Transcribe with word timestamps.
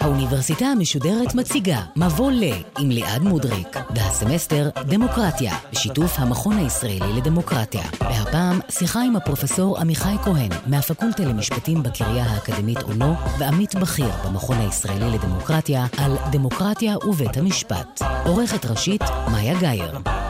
האוניברסיטה 0.00 0.64
המשודרת 0.66 1.34
מציגה 1.34 1.82
מבוא 1.96 2.32
ל 2.32 2.44
עם 2.78 2.90
ליעד 2.90 3.22
מודריק, 3.22 3.76
והסמסטר 3.94 4.68
דמוקרטיה, 4.86 5.54
בשיתוף 5.72 6.18
המכון 6.18 6.58
הישראלי 6.58 7.12
לדמוקרטיה. 7.16 7.82
והפעם 8.00 8.60
שיחה 8.70 9.02
עם 9.02 9.16
הפרופסור 9.16 9.78
עמיחי 9.78 10.14
כהן, 10.24 10.50
מהפקולטה 10.66 11.24
למשפטים 11.24 11.82
בקריה 11.82 12.24
האקדמית 12.24 12.82
אונו, 12.82 13.14
ועמית 13.38 13.74
בכיר 13.74 14.10
במכון 14.24 14.56
הישראלי 14.58 15.10
לדמוקרטיה, 15.10 15.86
על 15.98 16.16
דמוקרטיה 16.30 16.96
ובית 16.98 17.36
המשפט. 17.36 18.02
עורכת 18.24 18.66
ראשית, 18.66 19.02
מאיה 19.32 19.60
גאייר. 19.60 20.23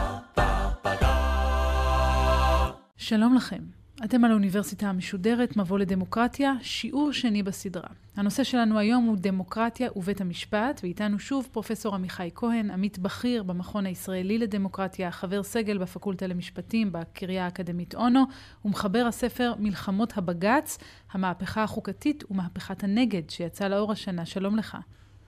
שלום 3.07 3.35
לכם. 3.35 3.63
אתם 4.03 4.25
על 4.25 4.31
האוניברסיטה 4.31 4.89
המשודרת, 4.89 5.57
מבוא 5.57 5.79
לדמוקרטיה, 5.79 6.53
שיעור 6.61 7.11
שני 7.11 7.43
בסדרה. 7.43 7.89
הנושא 8.15 8.43
שלנו 8.43 8.79
היום 8.79 9.03
הוא 9.03 9.17
דמוקרטיה 9.19 9.89
ובית 9.95 10.21
המשפט, 10.21 10.79
ואיתנו 10.83 11.19
שוב 11.19 11.47
פרופסור 11.51 11.95
עמיחי 11.95 12.29
כהן, 12.35 12.71
עמית 12.71 12.99
בכיר 12.99 13.43
במכון 13.43 13.85
הישראלי 13.85 14.37
לדמוקרטיה, 14.37 15.11
חבר 15.11 15.43
סגל 15.43 15.77
בפקולטה 15.77 16.27
למשפטים 16.27 16.91
בקריה 16.91 17.45
האקדמית 17.45 17.95
אונו, 17.95 18.23
ומחבר 18.65 19.05
הספר 19.07 19.53
מלחמות 19.59 20.17
הבג"ץ, 20.17 20.77
המהפכה 21.11 21.63
החוקתית 21.63 22.23
ומהפכת 22.31 22.83
הנגד, 22.83 23.29
שיצא 23.29 23.67
לאור 23.67 23.91
השנה. 23.91 24.25
שלום 24.25 24.57
לך. 24.57 24.77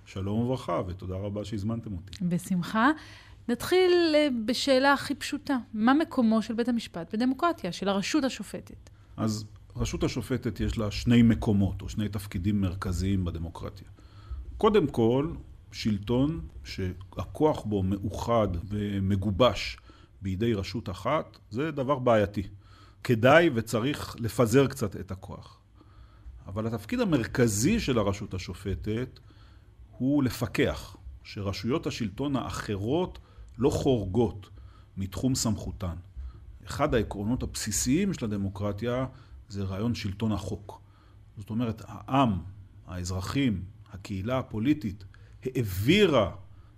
שלום 0.05 0.39
וברכה, 0.39 0.81
ותודה 0.87 1.15
רבה 1.15 1.45
שהזמנתם 1.45 1.93
אותי. 1.93 2.25
בשמחה. 2.25 2.91
נתחיל 3.49 3.91
אה, 4.15 4.27
בשאלה 4.45 4.93
הכי 4.93 5.15
פשוטה. 5.15 5.57
מה 5.73 5.93
מקומו 5.93 6.41
של 6.41 6.53
בית 6.53 6.69
המשפט 6.69 7.15
בדמוקרטיה, 7.15 7.71
של 7.71 7.89
הרשות 7.89 8.23
השופטת? 8.23 8.89
אז 9.17 9.45
רשות 9.75 10.03
השופטת 10.03 10.59
יש 10.59 10.77
לה 10.77 10.91
שני 10.91 11.21
מקומות, 11.21 11.81
או 11.81 11.89
שני 11.89 12.09
תפקידים 12.09 12.61
מרכזיים 12.61 13.25
בדמוקרטיה. 13.25 13.87
קודם 14.57 14.87
כל, 14.87 15.33
שלטון 15.71 16.41
שהכוח 16.63 17.63
בו 17.63 17.83
מאוחד 17.83 18.47
ומגובש 18.69 19.77
בידי 20.21 20.53
רשות 20.53 20.89
אחת, 20.89 21.37
זה 21.49 21.71
דבר 21.71 21.99
בעייתי. 21.99 22.43
כדאי 23.03 23.49
וצריך 23.55 24.15
לפזר 24.19 24.67
קצת 24.67 24.95
את 24.95 25.11
הכוח. 25.11 25.59
אבל 26.47 26.67
התפקיד 26.67 26.99
המרכזי 26.99 27.79
של 27.79 27.97
הרשות 27.97 28.33
השופטת 28.33 29.19
הוא 29.97 30.23
לפקח, 30.23 30.95
שרשויות 31.23 31.87
השלטון 31.87 32.35
האחרות 32.35 33.19
לא 33.57 33.69
חורגות 33.69 34.49
מתחום 34.97 35.35
סמכותן. 35.35 35.95
אחד 36.65 36.93
העקרונות 36.93 37.43
הבסיסיים 37.43 38.13
של 38.13 38.25
הדמוקרטיה 38.25 39.05
זה 39.49 39.63
רעיון 39.63 39.95
שלטון 39.95 40.31
החוק. 40.31 40.81
זאת 41.37 41.49
אומרת, 41.49 41.81
העם, 41.85 42.39
האזרחים, 42.87 43.63
הקהילה 43.93 44.39
הפוליטית, 44.39 45.03
העבירה 45.43 46.35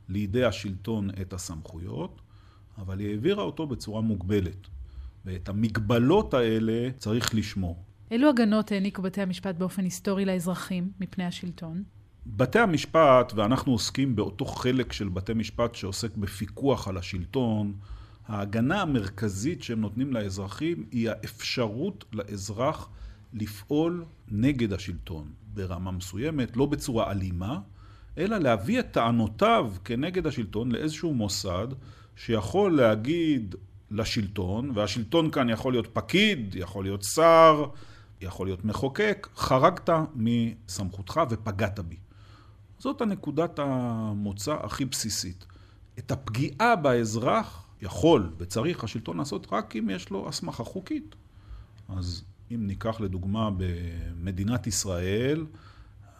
לידי 0.09 0.44
השלטון 0.44 1.09
את 1.21 1.33
הסמכויות, 1.33 2.21
אבל 2.77 2.99
היא 2.99 3.09
העבירה 3.09 3.43
אותו 3.43 3.67
בצורה 3.67 4.02
מוגבלת. 4.02 4.67
ואת 5.25 5.49
המגבלות 5.49 6.33
האלה 6.33 6.89
צריך 6.97 7.36
לשמור. 7.36 7.83
אילו 8.11 8.30
הגנות 8.30 8.71
העניקו 8.71 9.02
בתי 9.02 9.21
המשפט 9.21 9.55
באופן 9.55 9.83
היסטורי 9.83 10.25
לאזרחים 10.25 10.91
מפני 10.99 11.25
השלטון? 11.25 11.83
בתי 12.25 12.59
המשפט, 12.59 13.34
ואנחנו 13.36 13.72
עוסקים 13.72 14.16
באותו 14.16 14.45
חלק 14.45 14.94
של 14.94 15.09
בתי 15.09 15.34
משפט 15.34 15.75
שעוסק 15.75 16.17
בפיקוח 16.17 16.88
על 16.88 16.98
השלטון, 16.98 17.73
ההגנה 18.28 18.81
המרכזית 18.81 19.64
שהם 19.64 19.81
נותנים 19.81 20.14
לאזרחים 20.14 20.86
היא 20.92 21.09
האפשרות 21.09 22.06
לאזרח 22.14 22.89
לפעול 23.34 24.06
נגד 24.31 24.73
השלטון 24.73 25.28
ברמה 25.53 25.92
מסוימת, 25.92 26.58
לא 26.58 26.66
בצורה 26.66 27.11
אלימה, 27.11 27.60
אלא 28.17 28.38
להביא 28.38 28.80
את 28.80 28.92
טענותיו 28.92 29.72
כנגד 29.86 30.27
השלטון 30.27 30.72
לאיזשהו 30.72 31.14
מוסד 31.14 31.67
שיכול 32.16 32.76
להגיד 32.76 33.55
לשלטון, 33.92 34.72
והשלטון 34.76 35.32
כאן 35.32 35.49
יכול 35.49 35.73
להיות 35.73 35.88
פקיד, 35.93 36.55
יכול 36.55 36.83
להיות 36.83 37.04
שר, 37.04 37.66
יכול 38.22 38.48
להיות 38.48 38.66
מחוקק, 38.66 39.27
חרגת 39.36 39.89
מסמכותך 40.16 41.22
ופגעת 41.30 41.80
בי. 41.80 41.95
זאת 42.80 43.02
הנקודת 43.02 43.60
המוצא 43.60 44.54
הכי 44.64 44.86
בסיסית. 44.86 45.45
את 46.00 46.12
הפגיעה 46.12 46.76
באזרח 46.76 47.66
יכול 47.82 48.34
וצריך 48.38 48.84
השלטון 48.84 49.17
לעשות 49.17 49.48
רק 49.52 49.76
אם 49.76 49.90
יש 49.90 50.10
לו 50.10 50.30
הסמכה 50.30 50.64
חוקית. 50.64 51.16
אז 51.90 52.23
אם 52.52 52.67
ניקח 52.67 53.02
לדוגמה 53.02 53.50
במדינת 53.58 54.67
ישראל, 54.67 55.45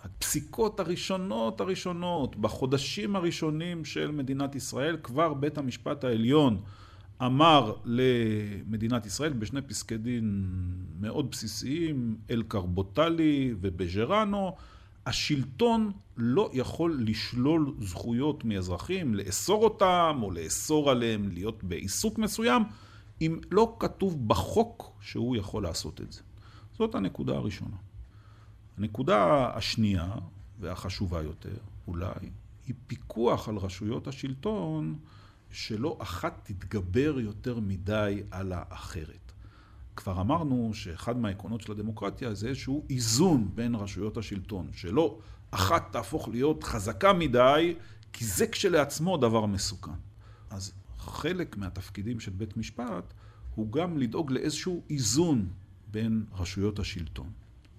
הפסיקות 0.04 0.80
הראשונות 0.80 1.62
הראשונות, 1.62 2.36
בחודשים 2.36 3.16
הראשונים 3.16 3.86
של 3.86 4.12
מדינת 4.12 4.56
ישראל, 4.56 4.98
כבר 5.04 5.34
בית 5.34 5.58
המשפט 5.58 6.04
העליון 6.04 6.62
אמר 7.22 7.74
למדינת 7.86 9.06
ישראל 9.06 9.34
בשני 9.34 9.62
פסקי 9.62 9.98
דין 9.98 10.46
מאוד 11.00 11.32
בסיסיים, 11.32 12.18
אל 12.30 12.44
קרבוטלי 12.48 13.54
ובז'רנו, 13.62 14.56
השלטון 15.06 15.92
לא 16.18 16.50
יכול 16.54 17.00
לשלול 17.06 17.76
זכויות 17.80 18.46
מאזרחים, 18.46 19.16
לאסור 19.16 19.64
אותם 19.64 20.20
או 20.22 20.32
לאסור 20.32 20.92
עליהם 20.92 21.30
להיות 21.32 21.64
בעיסוק 21.64 22.18
מסוים, 22.18 22.64
אם 23.22 23.40
לא 23.52 23.76
כתוב 23.80 24.28
בחוק 24.28 24.92
שהוא 25.02 25.36
יכול 25.36 25.64
לעשות 25.64 26.02
את 26.02 26.12
זה. 26.12 26.22
זאת 26.78 26.96
הנקודה 26.96 27.36
הראשונה. 27.36 27.76
הנקודה 28.78 29.50
השנייה, 29.56 30.14
והחשובה 30.60 31.22
יותר, 31.22 31.58
אולי, 31.88 32.30
היא 32.68 32.76
פיקוח 32.88 33.50
על 33.50 33.58
רשויות 33.58 34.08
השלטון 34.08 35.00
שלא 35.52 35.98
אחת 36.02 36.40
תתגבר 36.44 37.20
יותר 37.20 37.60
מדי 37.60 38.24
על 38.32 38.54
האחרת. 38.56 39.29
כבר 40.00 40.22
אמרנו 40.22 40.72
שאחד 40.74 41.18
מהעקרונות 41.18 41.62
של 41.62 41.72
הדמוקרטיה 41.72 42.34
זה 42.34 42.48
איזשהו 42.48 42.86
איזון 42.90 43.50
בין 43.56 43.76
רשויות 43.76 44.18
השלטון, 44.18 44.70
שלא 44.74 45.20
אחת 45.52 45.92
תהפוך 45.92 46.28
להיות 46.28 46.64
חזקה 46.64 47.14
מדי, 47.14 47.76
כי 48.14 48.26
זה 48.26 48.48
כשלעצמו 48.48 49.18
דבר 49.18 49.46
מסוכן. 49.46 49.92
אז 50.50 50.74
חלק 50.98 51.58
מהתפקידים 51.58 52.20
של 52.20 52.32
בית 52.32 52.58
משפט 52.58 53.14
הוא 53.56 53.72
גם 53.72 53.98
לדאוג 53.98 54.32
לאיזשהו 54.32 54.84
איזון 54.90 55.48
בין 55.92 56.26
רשויות 56.34 56.80
השלטון. 56.80 57.30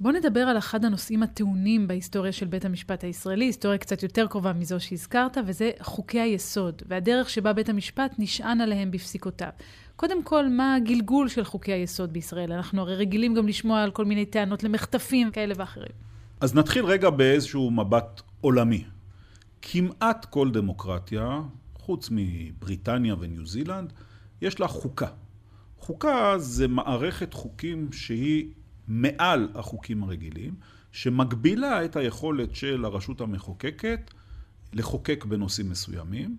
בוא 0.00 0.12
נדבר 0.12 0.41
על 0.41 0.59
אחד 0.59 0.84
הנושאים 0.84 1.22
הטעונים 1.22 1.88
בהיסטוריה 1.88 2.33
של 2.33 2.47
בית 2.47 2.65
המשפט 2.65 3.05
הישראלי, 3.05 3.44
היסטוריה 3.44 3.78
קצת 3.78 4.03
יותר 4.03 4.27
קרובה 4.27 4.53
מזו 4.53 4.81
שהזכרת, 4.81 5.37
וזה 5.47 5.71
חוקי 5.81 6.21
היסוד, 6.21 6.83
והדרך 6.87 7.31
שבה 7.31 7.53
בית 7.53 7.69
המשפט 7.69 8.15
נשען 8.19 8.61
עליהם 8.61 8.91
בפסיקותיו. 8.91 9.49
קודם 9.97 10.22
כל, 10.22 10.49
מה 10.49 10.75
הגלגול 10.75 11.28
של 11.28 11.44
חוקי 11.44 11.72
היסוד 11.72 12.12
בישראל? 12.12 12.53
אנחנו 12.53 12.81
הרי 12.81 12.97
רגילים 12.97 13.34
גם 13.34 13.49
לשמוע 13.49 13.83
על 13.83 13.91
כל 13.91 14.05
מיני 14.05 14.27
טענות 14.27 14.65
למחטפים 14.65 15.31
כאלה 15.31 15.55
ואחרים. 15.56 15.93
אז 16.41 16.55
נתחיל 16.55 16.84
רגע 16.84 17.11
באיזשהו 17.11 17.71
מבט 17.71 18.22
עולמי. 18.41 18.84
כמעט 19.62 20.25
כל 20.25 20.50
דמוקרטיה, 20.50 21.41
חוץ 21.75 22.09
מבריטניה 22.12 23.15
וניו 23.21 23.47
זילנד, 23.47 23.93
יש 24.43 24.61
לה 24.61 24.69
חוקה. 24.69 25.09
חוקה 25.78 26.34
זה 26.38 26.69
מערכת 26.69 27.34
חוקים 27.34 27.93
שהיא 27.93 28.47
מעל 28.93 29.49
החוקים 29.55 30.03
הרגילים, 30.03 30.55
שמגבילה 30.93 31.84
את 31.84 31.97
היכולת 31.97 32.55
של 32.55 32.84
הרשות 32.84 33.21
המחוקקת 33.21 34.11
לחוקק 34.73 35.25
בנושאים 35.25 35.71
מסוימים, 35.71 36.37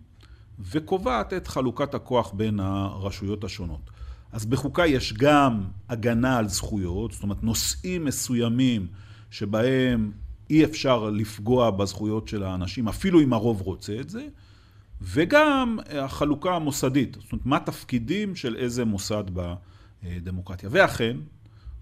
וקובעת 0.59 1.33
את 1.33 1.47
חלוקת 1.47 1.93
הכוח 1.93 2.33
בין 2.33 2.59
הרשויות 2.59 3.43
השונות. 3.43 3.89
אז 4.31 4.45
בחוקה 4.45 4.87
יש 4.87 5.13
גם 5.13 5.63
הגנה 5.89 6.37
על 6.37 6.47
זכויות, 6.47 7.11
זאת 7.11 7.23
אומרת 7.23 7.43
נושאים 7.43 8.05
מסוימים 8.05 8.87
שבהם 9.29 10.11
אי 10.49 10.63
אפשר 10.63 11.09
לפגוע 11.09 11.71
בזכויות 11.71 12.27
של 12.27 12.43
האנשים, 12.43 12.87
אפילו 12.87 13.21
אם 13.21 13.33
הרוב 13.33 13.61
רוצה 13.61 13.99
את 13.99 14.09
זה, 14.09 14.27
וגם 15.01 15.79
החלוקה 15.89 16.55
המוסדית, 16.55 17.17
זאת 17.21 17.31
אומרת 17.31 17.45
מה 17.45 17.57
התפקידים 17.57 18.35
של 18.35 18.55
איזה 18.55 18.85
מוסד 18.85 19.23
בדמוקרטיה. 20.03 20.69
ואכן, 20.71 21.17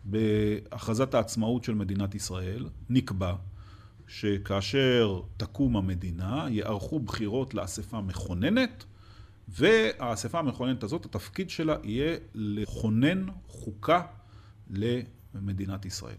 בהכרזת 0.03 1.13
העצמאות 1.13 1.63
של 1.63 1.73
מדינת 1.73 2.15
ישראל 2.15 2.69
נקבע 2.89 3.35
שכאשר 4.07 5.21
תקום 5.37 5.77
המדינה, 5.77 6.45
יערכו 6.49 6.99
בחירות 6.99 7.53
לאספה 7.53 8.01
מכוננת, 8.01 8.85
והאספה 9.47 10.39
המכוננת 10.39 10.83
הזאת, 10.83 11.05
התפקיד 11.05 11.49
שלה 11.49 11.75
יהיה 11.83 12.17
לכונן 12.33 13.25
חוקה 13.47 14.01
למדינת 14.69 15.85
ישראל. 15.85 16.15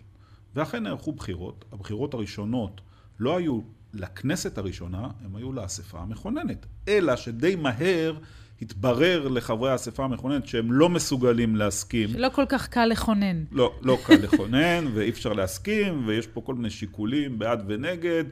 ואכן 0.54 0.82
נערכו 0.82 1.12
בחירות. 1.12 1.64
הבחירות 1.72 2.14
הראשונות 2.14 2.80
לא 3.18 3.36
היו 3.36 3.60
לכנסת 3.94 4.58
הראשונה, 4.58 5.08
הם 5.24 5.36
היו 5.36 5.52
לאספה 5.52 5.98
המכוננת. 6.00 6.66
אלא 6.88 7.16
שדי 7.16 7.56
מהר 7.56 8.18
התברר 8.62 9.28
לחברי 9.28 9.70
האספה 9.70 10.04
המכוננת 10.04 10.46
שהם 10.46 10.72
לא 10.72 10.88
מסוגלים 10.88 11.56
להסכים. 11.56 12.08
שלא 12.08 12.28
כל 12.28 12.44
כך 12.48 12.68
קל 12.68 12.84
לכונן. 12.84 13.44
לא, 13.52 13.74
לא 13.82 13.98
קל 14.04 14.14
לכונן, 14.14 14.84
ואי 14.94 15.10
אפשר 15.10 15.32
להסכים, 15.32 16.02
ויש 16.06 16.26
פה 16.26 16.40
כל 16.40 16.54
מיני 16.54 16.70
שיקולים 16.70 17.38
בעד 17.38 17.64
ונגד. 17.66 18.24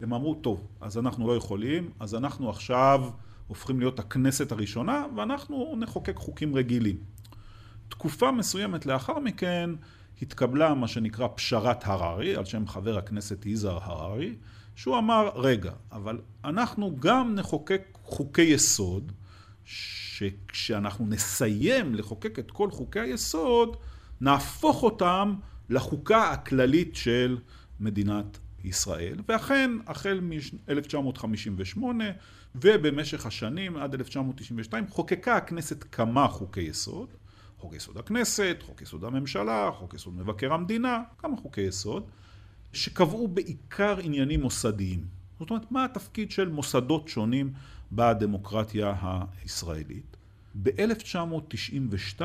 הם 0.00 0.14
אמרו, 0.14 0.34
טוב, 0.34 0.66
אז 0.80 0.98
אנחנו 0.98 1.28
לא 1.28 1.36
יכולים, 1.36 1.90
אז 2.00 2.14
אנחנו 2.14 2.50
עכשיו 2.50 3.04
הופכים 3.46 3.80
להיות 3.80 3.98
הכנסת 3.98 4.52
הראשונה, 4.52 5.04
ואנחנו 5.16 5.74
נחוקק 5.78 6.16
חוקים 6.16 6.54
רגילים. 6.54 6.96
תקופה 7.88 8.32
מסוימת 8.32 8.86
לאחר 8.86 9.18
מכן 9.18 9.70
התקבלה 10.22 10.74
מה 10.74 10.88
שנקרא 10.88 11.28
פשרת 11.34 11.86
הררי, 11.86 12.36
על 12.36 12.44
שם 12.44 12.66
חבר 12.66 12.98
הכנסת 12.98 13.46
יזהר 13.46 13.78
הררי, 13.82 14.34
שהוא 14.74 14.98
אמר, 14.98 15.30
רגע, 15.34 15.72
אבל 15.92 16.18
אנחנו 16.44 16.96
גם 17.00 17.34
נחוקק 17.34 17.98
חוקי 18.04 18.42
יסוד, 18.42 19.12
שכשאנחנו 19.70 21.06
נסיים 21.06 21.94
לחוקק 21.94 22.38
את 22.38 22.50
כל 22.50 22.70
חוקי 22.70 23.00
היסוד, 23.00 23.76
נהפוך 24.20 24.82
אותם 24.82 25.34
לחוקה 25.70 26.30
הכללית 26.30 26.96
של 26.96 27.38
מדינת 27.80 28.38
ישראל. 28.64 29.16
ואכן, 29.28 29.70
החל 29.86 30.20
מ-1958 30.20 31.82
ובמשך 32.54 33.26
השנים 33.26 33.76
עד 33.76 33.94
1992 33.94 34.86
חוקקה 34.88 35.36
הכנסת 35.36 35.84
כמה 35.92 36.28
חוקי 36.28 36.60
יסוד. 36.60 37.08
חוק 37.58 37.74
יסוד 37.74 37.96
הכנסת, 37.98 38.56
חוק 38.66 38.82
יסוד 38.82 39.04
הממשלה, 39.04 39.70
חוק 39.74 39.94
יסוד 39.94 40.14
מבקר 40.14 40.52
המדינה, 40.52 41.02
כמה 41.18 41.36
חוקי 41.36 41.60
יסוד, 41.60 42.04
שקבעו 42.72 43.28
בעיקר 43.28 43.98
עניינים 43.98 44.40
מוסדיים. 44.42 45.04
זאת 45.38 45.50
אומרת, 45.50 45.72
מה 45.72 45.84
התפקיד 45.84 46.30
של 46.30 46.48
מוסדות 46.48 47.08
שונים 47.08 47.52
בדמוקרטיה 47.92 48.94
הישראלית. 49.42 50.16
ב-1992 50.62 52.22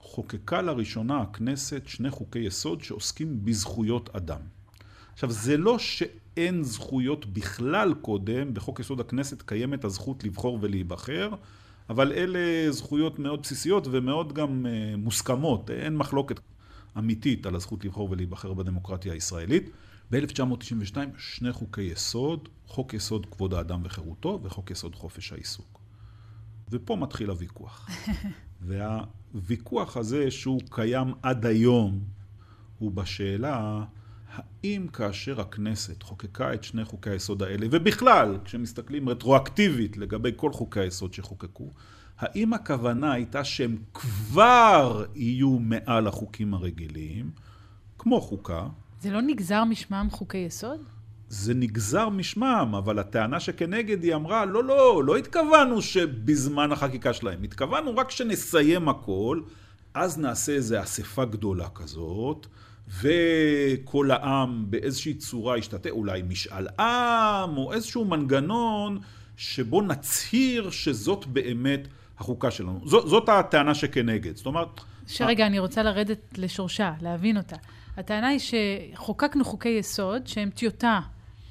חוקקה 0.00 0.62
לראשונה 0.62 1.20
הכנסת 1.20 1.82
שני 1.86 2.10
חוקי 2.10 2.38
יסוד 2.38 2.82
שעוסקים 2.82 3.44
בזכויות 3.44 4.10
אדם. 4.16 4.40
עכשיו, 5.12 5.30
זה 5.30 5.56
לא 5.56 5.78
שאין 5.78 6.62
זכויות 6.62 7.26
בכלל 7.26 7.94
קודם, 7.94 8.54
בחוק 8.54 8.80
יסוד 8.80 9.00
הכנסת 9.00 9.42
קיימת 9.42 9.84
הזכות 9.84 10.24
לבחור 10.24 10.58
ולהיבחר, 10.60 11.30
אבל 11.90 12.12
אלה 12.12 12.72
זכויות 12.72 13.18
מאוד 13.18 13.42
בסיסיות 13.42 13.86
ומאוד 13.90 14.32
גם 14.32 14.66
uh, 14.66 14.96
מוסכמות, 14.96 15.70
אין 15.70 15.96
מחלוקת 15.96 16.40
אמיתית 16.98 17.46
על 17.46 17.54
הזכות 17.54 17.84
לבחור 17.84 18.10
ולהיבחר 18.10 18.54
בדמוקרטיה 18.54 19.12
הישראלית. 19.12 19.70
ב-1992 20.10 20.96
שני 21.18 21.52
חוקי 21.52 21.82
יסוד, 21.82 22.48
חוק 22.66 22.94
יסוד 22.94 23.26
כבוד 23.26 23.54
האדם 23.54 23.80
וחירותו 23.84 24.40
וחוק 24.42 24.70
יסוד 24.70 24.94
חופש 24.94 25.32
העיסוק. 25.32 25.80
ופה 26.70 26.96
מתחיל 26.96 27.30
הוויכוח. 27.30 27.88
והוויכוח 28.66 29.96
הזה 29.96 30.30
שהוא 30.30 30.60
קיים 30.70 31.12
עד 31.22 31.46
היום 31.46 32.00
הוא 32.78 32.92
בשאלה 32.92 33.84
האם 34.32 34.86
כאשר 34.88 35.40
הכנסת 35.40 36.02
חוקקה 36.02 36.54
את 36.54 36.64
שני 36.64 36.84
חוקי 36.84 37.10
היסוד 37.10 37.42
האלה, 37.42 37.66
ובכלל, 37.70 38.38
כשמסתכלים 38.44 39.08
רטרואקטיבית 39.08 39.96
לגבי 39.96 40.30
כל 40.36 40.52
חוקי 40.52 40.80
היסוד 40.80 41.14
שחוקקו, 41.14 41.70
האם 42.18 42.52
הכוונה 42.52 43.12
הייתה 43.12 43.44
שהם 43.44 43.76
כבר 43.94 45.04
יהיו 45.14 45.58
מעל 45.58 46.06
החוקים 46.06 46.54
הרגילים, 46.54 47.30
כמו 47.98 48.20
חוקה, 48.20 48.66
זה 49.06 49.12
לא 49.12 49.22
נגזר 49.22 49.64
משמם 49.64 50.08
חוקי 50.10 50.38
יסוד? 50.38 50.80
זה 51.28 51.54
נגזר 51.54 52.08
משמם, 52.08 52.74
אבל 52.78 52.98
הטענה 52.98 53.40
שכנגד 53.40 54.02
היא 54.02 54.14
אמרה, 54.14 54.44
לא, 54.44 54.64
לא, 54.64 55.04
לא 55.04 55.16
התכוונו 55.16 55.82
שבזמן 55.82 56.72
החקיקה 56.72 57.12
שלהם, 57.12 57.42
התכוונו 57.42 57.96
רק 57.96 58.10
שנסיים 58.10 58.88
הכל, 58.88 59.40
אז 59.94 60.18
נעשה 60.18 60.52
איזו 60.52 60.82
אספה 60.82 61.24
גדולה 61.24 61.68
כזאת, 61.68 62.46
וכל 63.00 64.10
העם 64.10 64.64
באיזושהי 64.70 65.14
צורה 65.14 65.58
ישתתף, 65.58 65.90
אולי 65.90 66.22
משאל 66.22 66.68
עם, 66.68 67.56
או 67.56 67.72
איזשהו 67.72 68.04
מנגנון 68.04 68.98
שבו 69.36 69.82
נצהיר 69.82 70.70
שזאת 70.70 71.26
באמת 71.26 71.88
החוקה 72.18 72.50
שלנו. 72.50 72.80
זאת, 72.84 73.08
זאת 73.08 73.28
הטענה 73.28 73.74
שכנגד. 73.74 74.36
זאת 74.36 74.46
אומרת... 74.46 74.80
שרגע, 75.06 75.46
אני 75.46 75.58
רוצה 75.58 75.82
לרדת 75.82 76.38
לשורשה, 76.38 76.92
להבין 77.00 77.36
אותה. 77.36 77.56
הטענה 77.96 78.28
היא 78.28 78.38
שחוקקנו 78.38 79.44
חוקי 79.44 79.68
יסוד 79.68 80.26
שהם 80.26 80.50
טיוטה 80.50 81.00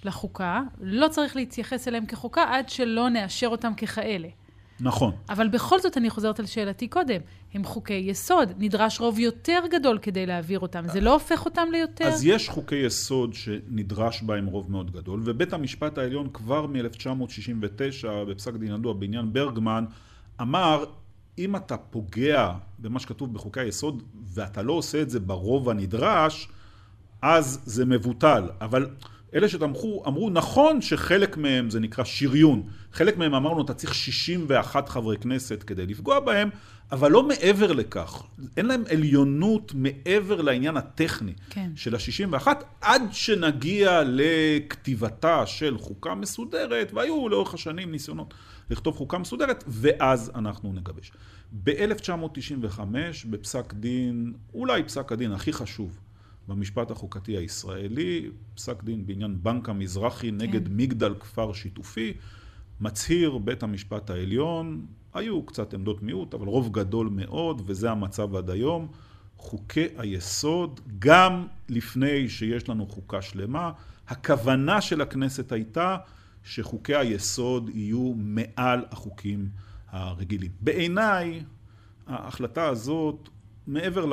לחוקה, 0.04 0.62
לא 0.82 1.08
צריך 1.08 1.36
להתייחס 1.36 1.88
אליהם 1.88 2.06
כחוקה 2.06 2.44
עד 2.50 2.70
שלא 2.70 3.10
נאשר 3.10 3.48
אותם 3.48 3.74
ככאלה. 3.74 4.28
נכון. 4.80 5.12
אבל 5.30 5.48
בכל 5.48 5.80
זאת 5.80 5.98
אני 5.98 6.10
חוזרת 6.10 6.40
על 6.40 6.46
שאלתי 6.46 6.88
קודם, 6.88 7.22
הם 7.54 7.64
חוקי 7.64 7.94
יסוד, 7.94 8.52
נדרש 8.58 9.00
רוב 9.00 9.20
יותר 9.20 9.60
גדול 9.72 9.98
כדי 10.02 10.26
להעביר 10.26 10.60
אותם, 10.60 10.84
זה 10.88 11.02
לא 11.02 11.14
הופך 11.14 11.46
אותם 11.46 11.68
ליותר? 11.72 12.06
אז 12.08 12.26
יש 12.26 12.50
חוקי 12.50 12.76
יסוד 12.76 13.34
שנדרש 13.34 14.22
בהם 14.22 14.46
רוב 14.46 14.72
מאוד 14.72 14.92
גדול, 14.92 15.22
ובית 15.26 15.54
המשפט 15.54 15.98
העליון 15.98 16.30
כבר 16.34 16.66
מ-1969, 16.68 18.08
בפסק 18.28 18.54
דין 18.54 18.74
ידוע 18.74 18.94
בעניין 18.94 19.34
ברגמן, 19.34 19.86
אמר 20.42 20.86
אם 21.40 21.56
אתה 21.56 21.78
פוגע 21.78 22.52
במה 22.80 23.00
שכתוב 23.00 23.34
בחוקי 23.34 23.60
היסוד 23.60 24.04
ואתה 24.34 24.62
לא 24.62 24.74
עושה 24.74 25.02
את 25.02 25.10
זה 25.10 25.20
ברוב 25.20 25.70
הנדרש, 25.70 26.48
אז 27.22 27.62
זה 27.66 27.86
מבוטל. 27.86 28.50
אבל 28.62 28.90
אלה 29.36 29.50
שתמכו 29.50 30.04
אמרו 30.08 30.30
נכון 30.30 30.82
שחלק 30.82 31.38
מהם 31.38 31.70
זה 31.70 31.80
נקרא 31.80 32.04
שריון. 32.04 32.64
חלק 32.94 33.18
מהם 33.18 33.34
אמרנו 33.34 33.66
אתה 33.66 33.74
צריך 33.74 33.96
61 33.96 34.90
חברי 34.90 35.18
כנסת 35.18 35.64
כדי 35.68 35.86
לפגוע 35.86 36.20
בהם, 36.20 36.50
אבל 36.92 37.12
לא 37.12 37.24
מעבר 37.24 37.72
לכך. 37.72 38.24
אין 38.58 38.66
להם 38.66 38.84
עליונות 38.92 39.72
מעבר 39.76 40.42
לעניין 40.42 40.78
הטכני 40.78 41.34
כן. 41.50 41.70
של 41.76 41.96
ה-61, 41.96 42.48
עד 42.82 43.02
שנגיע 43.12 44.04
לכתיבתה 44.06 45.46
של 45.46 45.78
חוקה 45.78 46.16
מסודרת, 46.16 46.94
והיו 46.94 47.30
לאורך 47.30 47.54
השנים 47.54 47.92
ניסיונות 47.92 48.34
לכתוב 48.70 48.96
חוקה 48.96 49.18
מסודרת, 49.18 49.64
ואז 49.68 50.32
אנחנו 50.36 50.74
נגבש. 50.74 51.12
ב-1995, 51.64 52.80
בפסק 53.30 53.74
דין, 53.74 54.34
אולי 54.54 54.84
פסק 54.84 55.12
הדין 55.12 55.32
הכי 55.32 55.54
חשוב 55.54 56.00
במשפט 56.48 56.92
החוקתי 56.92 57.38
הישראלי, 57.38 58.30
פסק 58.56 58.84
דין 58.84 59.06
בעניין 59.06 59.38
בנק 59.44 59.70
המזרחי 59.70 60.30
כן. 60.30 60.38
נגד 60.38 60.70
מגדל 60.70 61.14
כפר 61.20 61.54
שיתופי, 61.54 62.14
מצהיר 62.82 63.38
בית 63.38 63.64
המשפט 63.64 64.10
העליון, 64.10 64.86
היו 65.14 65.44
קצת 65.44 65.74
עמדות 65.74 66.04
מיעוט, 66.04 66.34
אבל 66.34 66.48
רוב 66.48 66.72
גדול 66.72 67.10
מאוד, 67.12 67.62
וזה 67.66 67.92
המצב 67.92 68.36
עד 68.36 68.50
היום, 68.50 68.88
חוקי 69.38 69.88
היסוד, 69.98 70.80
גם 71.00 71.48
לפני 71.70 72.30
שיש 72.30 72.70
לנו 72.70 72.88
חוקה 72.88 73.22
שלמה, 73.22 73.72
הכוונה 74.08 74.82
של 74.82 75.02
הכנסת 75.02 75.52
הייתה 75.52 75.98
שחוקי 76.46 76.96
היסוד 76.96 77.70
יהיו 77.74 78.14
מעל 78.16 78.86
החוקים 78.92 79.50
הרגילים. 79.90 80.52
בעיניי, 80.62 81.44
ההחלטה 82.08 82.68
הזאת, 82.68 83.30
מעבר 83.68 84.06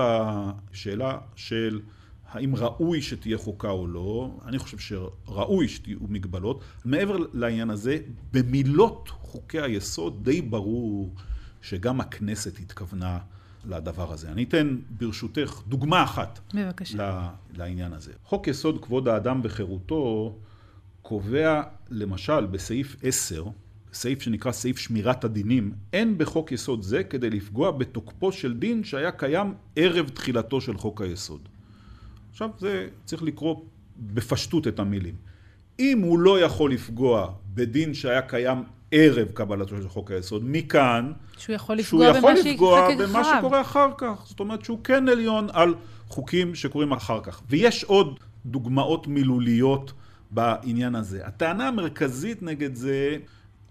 לשאלה 0.73 1.19
של 1.37 1.81
האם 2.29 2.57
ראוי 2.57 3.03
שתהיה 3.03 3.39
חוקה 3.39 3.71
או 3.71 3.87
לא, 3.87 4.31
אני 4.47 4.59
חושב 4.59 4.79
שראוי 4.79 5.69
שתהיו 5.69 5.99
מגבלות. 6.09 6.65
מעבר 6.85 7.17
לעניין 7.33 7.71
הזה, 7.71 7.99
במילות 8.33 9.09
חוקי 9.09 9.61
היסוד 9.61 10.25
די 10.25 10.43
ברור 10.43 11.15
שגם 11.63 12.01
הכנסת 12.01 12.59
התכוונה 12.59 13.19
לדבר 13.65 14.13
הזה. 14.13 14.33
אני 14.33 14.45
אתן 14.45 14.79
ברשותך 14.91 15.63
דוגמה 15.69 16.05
אחת. 16.05 16.41
בבקשה. 16.55 17.29
לעניין 17.53 17.93
הזה. 17.93 18.13
חוק 18.25 18.47
יסוד 18.49 18.85
כבוד 18.85 19.09
האדם 19.09 19.41
וחירותו 19.45 20.39
קובע 21.03 21.63
למשל 21.91 22.47
בסעיף 22.47 22.97
10, 23.03 23.45
סעיף 23.93 24.23
שנקרא 24.23 24.53
סעיף 24.53 24.79
שמירת 24.79 25.25
הדינים, 25.25 25.73
אין 25.93 26.19
בחוק 26.19 26.53
יסוד 26.53 26.83
זה 26.83 27.05
כדי 27.05 27.31
לפגוע 27.31 27.71
בתוקפו 27.71 28.33
של 28.33 28.55
דין 28.55 28.85
שהיה 28.85 29.11
קיים 29.11 29.55
ערב 29.77 30.09
תחילתו 30.09 30.61
של 30.61 30.77
חוק 30.77 31.01
היסוד. 31.01 31.49
עכשיו 32.31 32.51
זה 32.59 32.89
צריך 33.05 33.23
לקרוא 33.23 33.57
בפשטות 33.97 34.69
את 34.69 34.79
המילים. 34.79 35.15
אם 35.79 36.01
הוא 36.03 36.19
לא 36.19 36.41
יכול 36.41 36.73
לפגוע 36.73 37.33
בדין 37.55 37.95
שהיה 37.95 38.23
קיים 38.23 38.63
ערב 38.91 39.29
קבלתו 39.29 39.77
של 39.77 39.89
חוק 39.89 40.11
היסוד, 40.11 40.43
מכאן 40.45 41.13
שהוא 41.39 41.55
יכול 41.55 41.77
לפגוע, 41.77 42.07
שהוא 42.07 42.19
יכול 42.19 42.33
לפגוע 42.33 42.95
במה 42.95 43.23
שקורה 43.25 43.61
אחר 43.61 43.89
כך. 43.99 44.23
זאת 44.25 44.41
אומרת 44.41 44.65
שהוא 44.65 44.79
כן 44.85 45.09
עליון 45.09 45.49
על 45.53 45.75
חוקים 46.09 46.55
שקורים 46.55 46.93
אחר 46.93 47.21
כך. 47.23 47.43
ויש 47.49 47.85
עוד 47.85 48.19
דוגמאות 48.47 49.07
מילוליות 49.07 49.93
בעניין 50.33 50.95
הזה. 50.95 51.27
הטענה 51.27 51.69
המרכזית 51.69 52.43
נגד 52.43 52.75
זה 52.75 53.17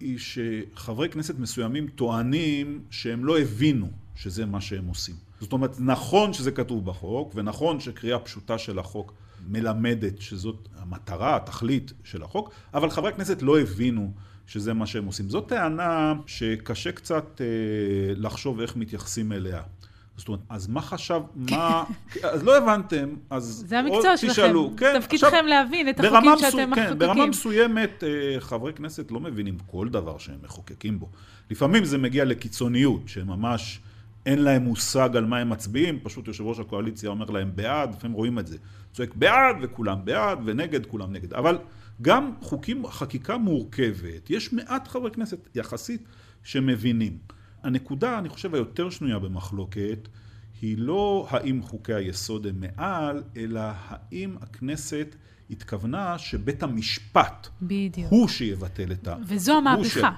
היא 0.00 0.18
שחברי 0.18 1.08
כנסת 1.08 1.38
מסוימים 1.38 1.88
טוענים 1.88 2.82
שהם 2.90 3.24
לא 3.24 3.38
הבינו 3.38 3.90
שזה 4.14 4.46
מה 4.46 4.60
שהם 4.60 4.86
עושים. 4.86 5.14
זאת 5.40 5.52
אומרת, 5.52 5.76
נכון 5.78 6.32
שזה 6.32 6.50
כתוב 6.50 6.84
בחוק, 6.84 7.32
ונכון 7.34 7.80
שקריאה 7.80 8.18
פשוטה 8.18 8.58
של 8.58 8.78
החוק 8.78 9.12
מלמדת 9.48 10.20
שזאת 10.20 10.68
המטרה, 10.78 11.36
התכלית 11.36 11.92
של 12.04 12.22
החוק, 12.22 12.50
אבל 12.74 12.90
חברי 12.90 13.08
הכנסת 13.08 13.42
לא 13.42 13.60
הבינו 13.60 14.12
שזה 14.46 14.72
מה 14.72 14.86
שהם 14.86 15.04
עושים. 15.04 15.28
זאת 15.28 15.48
טענה 15.48 16.14
שקשה 16.26 16.92
קצת 16.92 17.40
אה, 17.40 18.14
לחשוב 18.16 18.60
איך 18.60 18.76
מתייחסים 18.76 19.32
אליה. 19.32 19.62
זאת 20.22 20.28
אומרת, 20.28 20.40
אז 20.48 20.68
מה 20.68 20.80
חשב, 20.80 21.20
מה... 21.50 21.84
אז 22.22 22.42
לא 22.44 22.56
הבנתם, 22.56 23.08
אז... 23.30 23.64
זה 23.68 23.78
המקצוע 23.78 24.16
שלכם. 24.16 24.52
כן, 24.76 25.00
תפקידכם 25.00 25.26
עכשיו, 25.26 25.46
להבין 25.46 25.88
את 25.88 26.00
החוקים 26.00 26.32
שאתם 26.38 26.48
מסו... 26.48 26.66
מחוקקים. 26.66 26.84
כן, 26.84 26.98
ברמה 26.98 27.26
מסוימת, 27.26 28.04
אה, 28.04 28.40
חברי 28.40 28.72
כנסת 28.72 29.10
לא 29.10 29.20
מבינים 29.20 29.58
כל 29.66 29.88
דבר 29.88 30.18
שהם 30.18 30.38
מחוקקים 30.42 30.98
בו. 30.98 31.08
לפעמים 31.50 31.84
זה 31.84 31.98
מגיע 31.98 32.24
לקיצוניות, 32.24 33.02
שממש 33.06 33.80
אין 34.26 34.42
להם 34.42 34.62
מושג 34.62 35.16
על 35.16 35.24
מה 35.24 35.38
הם 35.38 35.50
מצביעים, 35.50 35.98
פשוט 36.02 36.28
יושב 36.28 36.44
ראש 36.44 36.58
הקואליציה 36.58 37.10
אומר 37.10 37.30
להם 37.30 37.50
בעד, 37.54 37.94
לפעמים 37.94 38.16
רואים 38.16 38.38
את 38.38 38.46
זה. 38.46 38.56
צועק 38.92 39.14
בעד 39.14 39.56
וכולם 39.62 39.98
בעד, 40.04 40.38
ונגד 40.44 40.86
כולם 40.86 41.12
נגד. 41.12 41.34
אבל 41.34 41.58
גם 42.02 42.32
חוקים, 42.40 42.86
חקיקה 42.86 43.36
מורכבת, 43.36 44.30
יש 44.30 44.52
מעט 44.52 44.88
חברי 44.88 45.10
כנסת 45.10 45.38
יחסית 45.54 46.02
שמבינים. 46.42 47.18
הנקודה, 47.62 48.18
אני 48.18 48.28
חושב, 48.28 48.54
היותר 48.54 48.90
שנויה 48.90 49.18
במחלוקת, 49.18 50.08
היא 50.62 50.78
לא 50.78 51.26
האם 51.30 51.62
חוקי 51.62 51.94
היסוד 51.94 52.46
הם 52.46 52.60
מעל, 52.60 53.22
אלא 53.36 53.60
האם 53.88 54.36
הכנסת 54.40 55.16
התכוונה 55.50 56.18
שבית 56.18 56.62
המשפט 56.62 57.48
בדיוק. 57.62 58.10
הוא 58.10 58.28
שיבטל 58.28 58.92
את 58.92 59.08
ה... 59.08 59.16
וזו 59.26 59.52
המהפכה. 59.52 60.10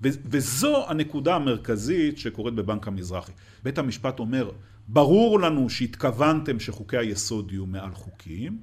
וזו 0.00 0.90
הנקודה 0.90 1.36
המרכזית 1.36 2.18
שקורית 2.18 2.54
בבנק 2.54 2.88
המזרחי. 2.88 3.32
בית 3.62 3.78
המשפט 3.78 4.18
אומר, 4.18 4.50
ברור 4.88 5.40
לנו 5.40 5.70
שהתכוונתם 5.70 6.60
שחוקי 6.60 6.96
היסוד 6.96 7.52
יהיו 7.52 7.66
מעל 7.66 7.94
חוקים, 7.94 8.58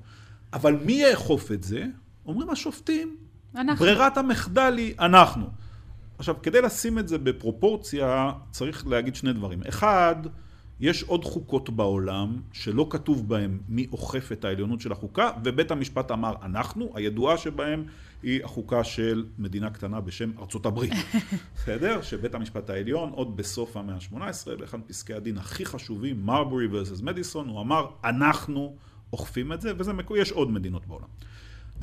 אבל 0.54 0.78
מי 0.86 0.94
יאכוף 0.94 1.52
את 1.52 1.63
זה? 1.63 1.86
אומרים 2.25 2.50
השופטים. 2.50 3.16
אנחנו. 3.56 3.86
ברירת 3.86 4.18
המחדל 4.18 4.74
היא 4.78 4.94
אנחנו. 5.00 5.46
עכשיו, 6.24 6.36
כדי 6.44 6.62
לשים 6.62 7.00
את 7.00 7.08
זה 7.08 7.18
בפרופורציה, 7.18 8.32
צריך 8.51 8.88
להגיד 8.88 9.15
שני 9.15 9.34
דברים. 9.34 9.62
אחד, 9.70 10.15
יש 10.80 11.03
עוד 11.03 11.25
חוקות 11.25 11.70
בעולם 11.70 12.42
שלא 12.51 12.88
כתוב 12.89 13.30
בהן 13.30 13.60
מי 13.70 13.88
אוכף 13.92 14.32
את 14.32 14.46
העליונות 14.46 14.82
של 14.82 14.92
החוקה, 14.92 15.32
ובית 15.44 15.72
המשפט 15.72 16.12
אמר 16.12 16.34
אנחנו, 16.42 16.92
הידועה 16.96 17.38
שבהם 17.38 17.86
היא 18.24 18.44
החוקה 18.44 18.84
של 18.84 19.25
מדינה 19.38 19.70
קטנה 19.70 20.01
בשם 20.01 20.32
ארצות 20.39 20.65
הברית. 20.65 20.94
בסדר? 21.56 22.01
שבית 22.01 22.36
המשפט 22.36 22.70
העליון, 22.70 23.10
עוד 23.10 23.38
בסוף 23.38 23.77
המאה 23.77 23.96
ה-18, 23.96 24.56
באחד 24.60 24.80
פסקי 24.88 25.13
הדין 25.13 25.38
הכי 25.38 25.65
חשובים, 25.65 26.25
מרבורי 26.25 26.68
ורסס 26.72 27.01
מדיסון, 27.01 27.48
הוא 27.48 27.62
אמר 27.62 27.88
אנחנו 28.03 28.75
אוכפים 29.13 29.53
את 29.53 29.62
זה, 29.62 29.72
ויש 30.10 30.32
עוד 30.32 30.51
מדינות 30.51 30.88
בעולם. 30.88 31.08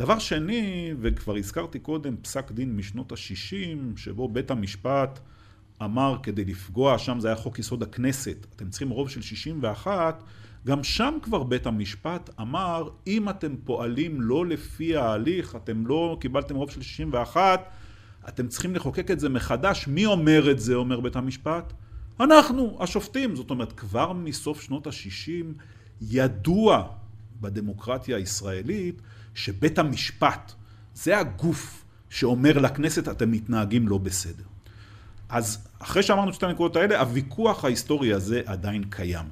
דבר 0.01 0.19
שני, 0.19 0.93
וכבר 1.01 1.37
הזכרתי 1.37 1.79
קודם, 1.79 2.17
פסק 2.17 2.53
דין 2.53 2.77
משנות 2.77 3.13
ה-60, 3.13 3.97
שבו 3.97 4.29
בית 4.29 4.51
המשפט 4.51 5.19
אמר 5.83 6.17
כדי 6.23 6.45
לפגוע, 6.45 6.99
שם 6.99 7.21
זה 7.21 7.29
היה 7.29 7.37
חוק 7.37 7.59
יסוד 7.59 7.83
הכנסת, 7.83 8.47
אתם 8.57 8.71
צריכים 8.71 8.91
רוב 8.91 9.11
של 9.11 9.23
61, 9.23 10.23
גם 10.67 10.85
שם 10.85 11.15
כבר 11.23 11.43
בית 11.43 11.67
המשפט 11.67 12.31
אמר, 12.41 12.89
אם 13.07 13.29
אתם 13.29 13.55
פועלים 13.65 14.21
לא 14.21 14.47
לפי 14.47 14.97
ההליך, 14.97 15.57
אתם 15.57 15.87
לא 15.87 16.17
קיבלתם 16.21 16.57
רוב 16.57 16.71
של 16.71 16.83
61, 16.83 17.65
אתם 18.29 18.49
צריכים 18.49 18.75
לחוקק 18.75 19.11
את 19.11 19.21
זה 19.21 19.29
מחדש. 19.29 19.89
מי 19.89 20.07
אומר 20.07 20.51
את 20.51 20.61
זה, 20.61 20.75
אומר 20.75 21.01
בית 21.01 21.17
המשפט? 21.17 21.73
אנחנו, 22.21 22.77
השופטים. 22.81 23.37
זאת 23.37 23.51
אומרת, 23.51 23.73
כבר 23.73 24.13
מסוף 24.13 24.63
שנות 24.63 24.87
ה-60 24.87 25.63
ידוע 26.01 26.89
בדמוקרטיה 27.41 28.17
הישראלית 28.17 29.03
שבית 29.35 29.79
המשפט 29.79 30.53
זה 30.95 31.19
הגוף 31.19 31.85
שאומר 32.11 32.59
לכנסת 32.59 33.09
אתם 33.09 33.31
מתנהגים 33.31 33.89
לא 33.89 33.99
בסדר. 33.99 34.45
אז 35.29 35.69
אחרי 35.79 36.03
שאמרנו 36.03 36.31
את 36.31 36.35
שתי 36.35 36.47
הנקודות 36.47 36.77
האלה, 36.77 37.01
הוויכוח 37.01 37.65
ההיסטורי 37.65 38.13
הזה 38.13 38.43
עדיין 38.47 38.85
קיים. 38.91 39.27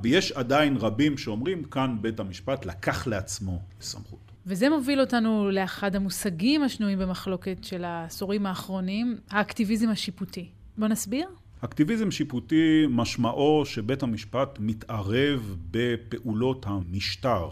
ויש 0.00 0.32
עדיין 0.32 0.76
רבים 0.76 1.18
שאומרים, 1.18 1.64
כאן 1.64 1.96
בית 2.00 2.20
המשפט 2.20 2.66
לקח 2.66 3.06
לעצמו 3.06 3.62
סמכות. 3.80 4.32
וזה 4.46 4.70
מוביל 4.70 5.00
אותנו 5.00 5.50
לאחד 5.50 5.96
המושגים 5.96 6.62
השנויים 6.62 6.98
במחלוקת 6.98 7.64
של 7.64 7.84
העשורים 7.84 8.46
האחרונים, 8.46 9.16
האקטיביזם 9.30 9.88
השיפוטי. 9.88 10.48
בוא 10.78 10.88
נסביר? 10.88 11.26
אקטיביזם 11.60 12.10
שיפוטי 12.10 12.86
משמעו 12.90 13.62
שבית 13.66 14.02
המשפט 14.02 14.58
מתערב 14.60 15.56
בפעולות 15.70 16.66
המשטר. 16.68 17.48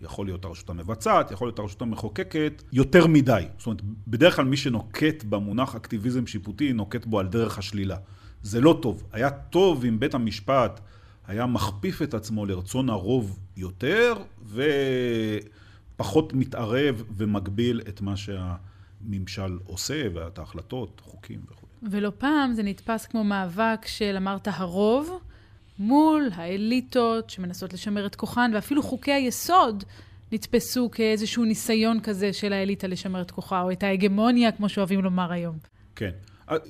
יכול 0.00 0.26
להיות 0.26 0.44
הרשות 0.44 0.70
המבצעת, 0.70 1.30
יכול 1.30 1.48
להיות 1.48 1.58
הרשות 1.58 1.82
המחוקקת, 1.82 2.62
יותר 2.72 3.06
מדי. 3.06 3.44
זאת 3.58 3.66
אומרת, 3.66 3.82
בדרך 4.08 4.36
כלל 4.36 4.44
מי 4.44 4.56
שנוקט 4.56 5.24
במונח 5.24 5.74
אקטיביזם 5.74 6.26
שיפוטי, 6.26 6.72
נוקט 6.72 7.06
בו 7.06 7.20
על 7.20 7.26
דרך 7.26 7.58
השלילה. 7.58 7.96
זה 8.42 8.60
לא 8.60 8.78
טוב. 8.82 9.04
היה 9.12 9.30
טוב 9.30 9.84
אם 9.84 10.00
בית 10.00 10.14
המשפט 10.14 10.80
היה 11.26 11.46
מכפיף 11.46 12.02
את 12.02 12.14
עצמו 12.14 12.46
לרצון 12.46 12.90
הרוב 12.90 13.38
יותר, 13.56 14.14
ופחות 15.96 16.32
מתערב 16.32 17.02
ומגביל 17.16 17.80
את 17.88 18.00
מה 18.00 18.14
שהממשל 18.16 19.58
עושה, 19.64 20.02
ואת 20.14 20.38
ההחלטות, 20.38 21.00
חוקים 21.04 21.40
וכו'. 21.50 21.66
ולא 21.82 22.12
פעם 22.18 22.52
זה 22.52 22.62
נתפס 22.62 23.06
כמו 23.06 23.24
מאבק 23.24 23.86
של, 23.86 24.14
אמרת, 24.16 24.48
הרוב, 24.50 25.10
מול 25.80 26.30
האליטות 26.34 27.30
שמנסות 27.30 27.72
לשמר 27.72 28.06
את 28.06 28.16
כוחן, 28.16 28.50
ואפילו 28.54 28.82
חוקי 28.82 29.12
היסוד 29.12 29.84
נתפסו 30.32 30.90
כאיזשהו 30.90 31.44
ניסיון 31.44 32.00
כזה 32.00 32.32
של 32.32 32.52
האליטה 32.52 32.86
לשמר 32.86 33.20
את 33.20 33.30
כוחה, 33.30 33.62
או 33.62 33.72
את 33.72 33.82
ההגמוניה, 33.82 34.52
כמו 34.52 34.68
שאוהבים 34.68 35.00
לומר 35.00 35.32
היום. 35.32 35.56
כן. 35.96 36.10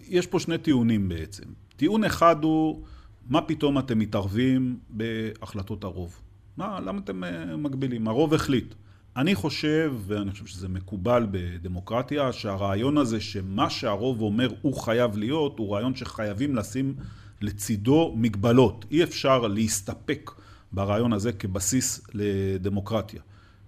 יש 0.08 0.26
פה 0.26 0.40
שני 0.40 0.58
טיעונים 0.58 1.08
בעצם. 1.08 1.44
טיעון 1.76 2.04
אחד 2.04 2.36
הוא, 2.44 2.82
מה 3.28 3.42
פתאום 3.42 3.78
אתם 3.78 3.98
מתערבים 3.98 4.78
בהחלטות 4.90 5.84
הרוב? 5.84 6.20
מה, 6.56 6.80
למה 6.80 7.00
אתם 7.04 7.24
אה, 7.24 7.56
מגבילים? 7.56 8.08
הרוב 8.08 8.34
החליט. 8.34 8.74
אני 9.16 9.34
חושב, 9.34 9.94
ואני 10.06 10.30
חושב 10.30 10.46
שזה 10.46 10.68
מקובל 10.68 11.26
בדמוקרטיה, 11.30 12.32
שהרעיון 12.32 12.98
הזה 12.98 13.20
שמה 13.20 13.70
שהרוב 13.70 14.20
אומר 14.20 14.50
הוא 14.62 14.74
חייב 14.74 15.16
להיות, 15.16 15.58
הוא 15.58 15.74
רעיון 15.74 15.94
שחייבים 15.94 16.56
לשים 16.56 16.94
לצידו 17.40 18.14
מגבלות. 18.16 18.84
אי 18.90 19.02
אפשר 19.02 19.46
להסתפק 19.46 20.30
ברעיון 20.72 21.12
הזה 21.12 21.32
כבסיס 21.32 22.00
לדמוקרטיה. 22.14 23.20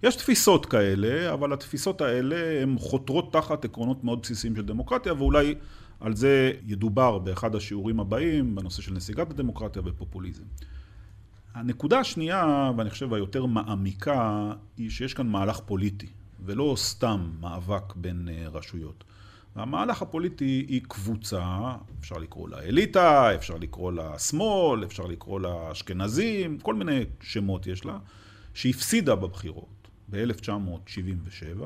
יש 0.03 0.15
תפיסות 0.15 0.65
כאלה, 0.65 1.33
אבל 1.33 1.53
התפיסות 1.53 2.01
האלה 2.01 2.61
הן 2.61 2.75
חותרות 2.79 3.33
תחת 3.33 3.65
עקרונות 3.65 4.03
מאוד 4.03 4.21
בסיסיים 4.21 4.55
של 4.55 4.65
דמוקרטיה, 4.65 5.13
ואולי 5.13 5.55
על 5.99 6.15
זה 6.15 6.51
ידובר 6.65 7.19
באחד 7.19 7.55
השיעורים 7.55 7.99
הבאים, 7.99 8.55
בנושא 8.55 8.81
של 8.81 8.93
נסיגת 8.93 9.31
הדמוקרטיה 9.31 9.81
ופופוליזם. 9.85 10.43
הנקודה 11.53 11.99
השנייה, 11.99 12.71
ואני 12.77 12.89
חושב 12.89 13.13
היותר 13.13 13.45
מעמיקה, 13.45 14.51
היא 14.77 14.89
שיש 14.89 15.13
כאן 15.13 15.27
מהלך 15.27 15.59
פוליטי, 15.59 16.07
ולא 16.45 16.73
סתם 16.77 17.29
מאבק 17.41 17.95
בין 17.95 18.29
אה, 18.31 18.47
רשויות. 18.47 19.03
והמהלך 19.55 20.01
הפוליטי 20.01 20.65
היא 20.67 20.81
קבוצה, 20.87 21.75
אפשר 21.99 22.15
לקרוא 22.15 22.49
לה 22.49 22.59
אליטה, 22.61 23.35
אפשר 23.35 23.55
לקרוא 23.55 23.91
לה 23.91 24.19
שמאל, 24.19 24.83
אפשר 24.83 25.05
לקרוא 25.05 25.39
לה 25.39 25.71
אשכנזים, 25.71 26.59
כל 26.59 26.73
מיני 26.73 27.05
שמות 27.21 27.67
יש 27.67 27.85
לה, 27.85 27.97
שהפסידה 28.53 29.15
בבחירות 29.15 29.87
ב-1977, 30.09 31.63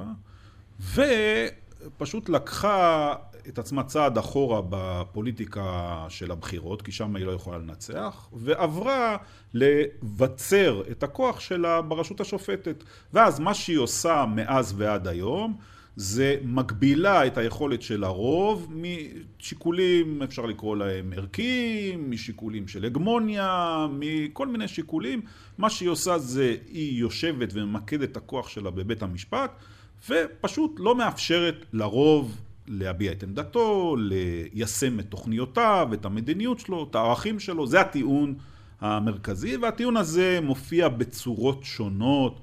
ופשוט 1.96 2.30
לקחה 2.30 3.16
את 3.48 3.60
עצמה 3.60 3.84
צעד 3.84 4.18
אחורה 4.18 4.62
בפוליטיקה 4.70 6.06
של 6.10 6.32
הבחירות, 6.32 6.82
כי 6.82 6.92
שם 6.92 7.16
היא 7.16 7.26
לא 7.26 7.32
יכולה 7.32 7.58
לנצח, 7.58 8.30
ועברה 8.34 9.18
לבצר 9.54 10.84
את 10.92 11.04
הכוח 11.04 11.40
שלה 11.40 11.82
ברשות 11.82 12.22
השופטת. 12.22 12.84
ואז 13.14 13.40
מה 13.40 13.54
שהיא 13.54 13.78
עושה 13.78 14.26
מאז 14.36 14.74
ועד 14.78 15.08
היום, 15.08 15.58
זה 16.00 16.36
מגבילה 16.44 17.28
את 17.28 17.38
היכולת 17.38 17.82
של 17.82 18.04
הרוב 18.04 18.74
משיקולים, 18.76 20.24
אפשר 20.24 20.46
לקרוא 20.46 20.78
להם 20.78 21.14
ערכיים, 21.16 22.12
משיקולים 22.12 22.68
של 22.68 22.86
הגמוניה, 22.86 23.88
מכל 23.92 24.48
מיני 24.48 24.68
שיקולים. 24.68 25.22
מה 25.58 25.70
שהיא 25.70 25.90
עושה 25.90 26.18
זה, 26.18 26.56
היא 26.74 27.00
יושבת 27.00 27.50
וממקדת 27.54 28.12
את 28.12 28.18
הכוח 28.18 28.50
שלה 28.50 28.70
בבית 28.70 29.04
המשפט, 29.04 29.52
ופשוט 30.10 30.72
לא 30.80 30.96
מאפשרת 30.96 31.66
לרוב 31.74 32.42
להביע 32.68 33.12
את 33.12 33.24
עמדתו, 33.24 33.96
ליישם 34.00 35.00
את 35.00 35.06
תוכניותיו, 35.06 35.90
את 35.94 36.06
המדיניות 36.06 36.60
שלו, 36.60 36.88
את 36.90 36.96
הערכים 36.96 37.40
שלו, 37.40 37.68
זה 37.68 37.82
הטיעון 37.82 38.36
המרכזי, 38.82 39.58
והטיעון 39.58 39.98
הזה 39.98 40.40
מופיע 40.44 40.90
בצורות 40.90 41.64
שונות. 41.64 42.40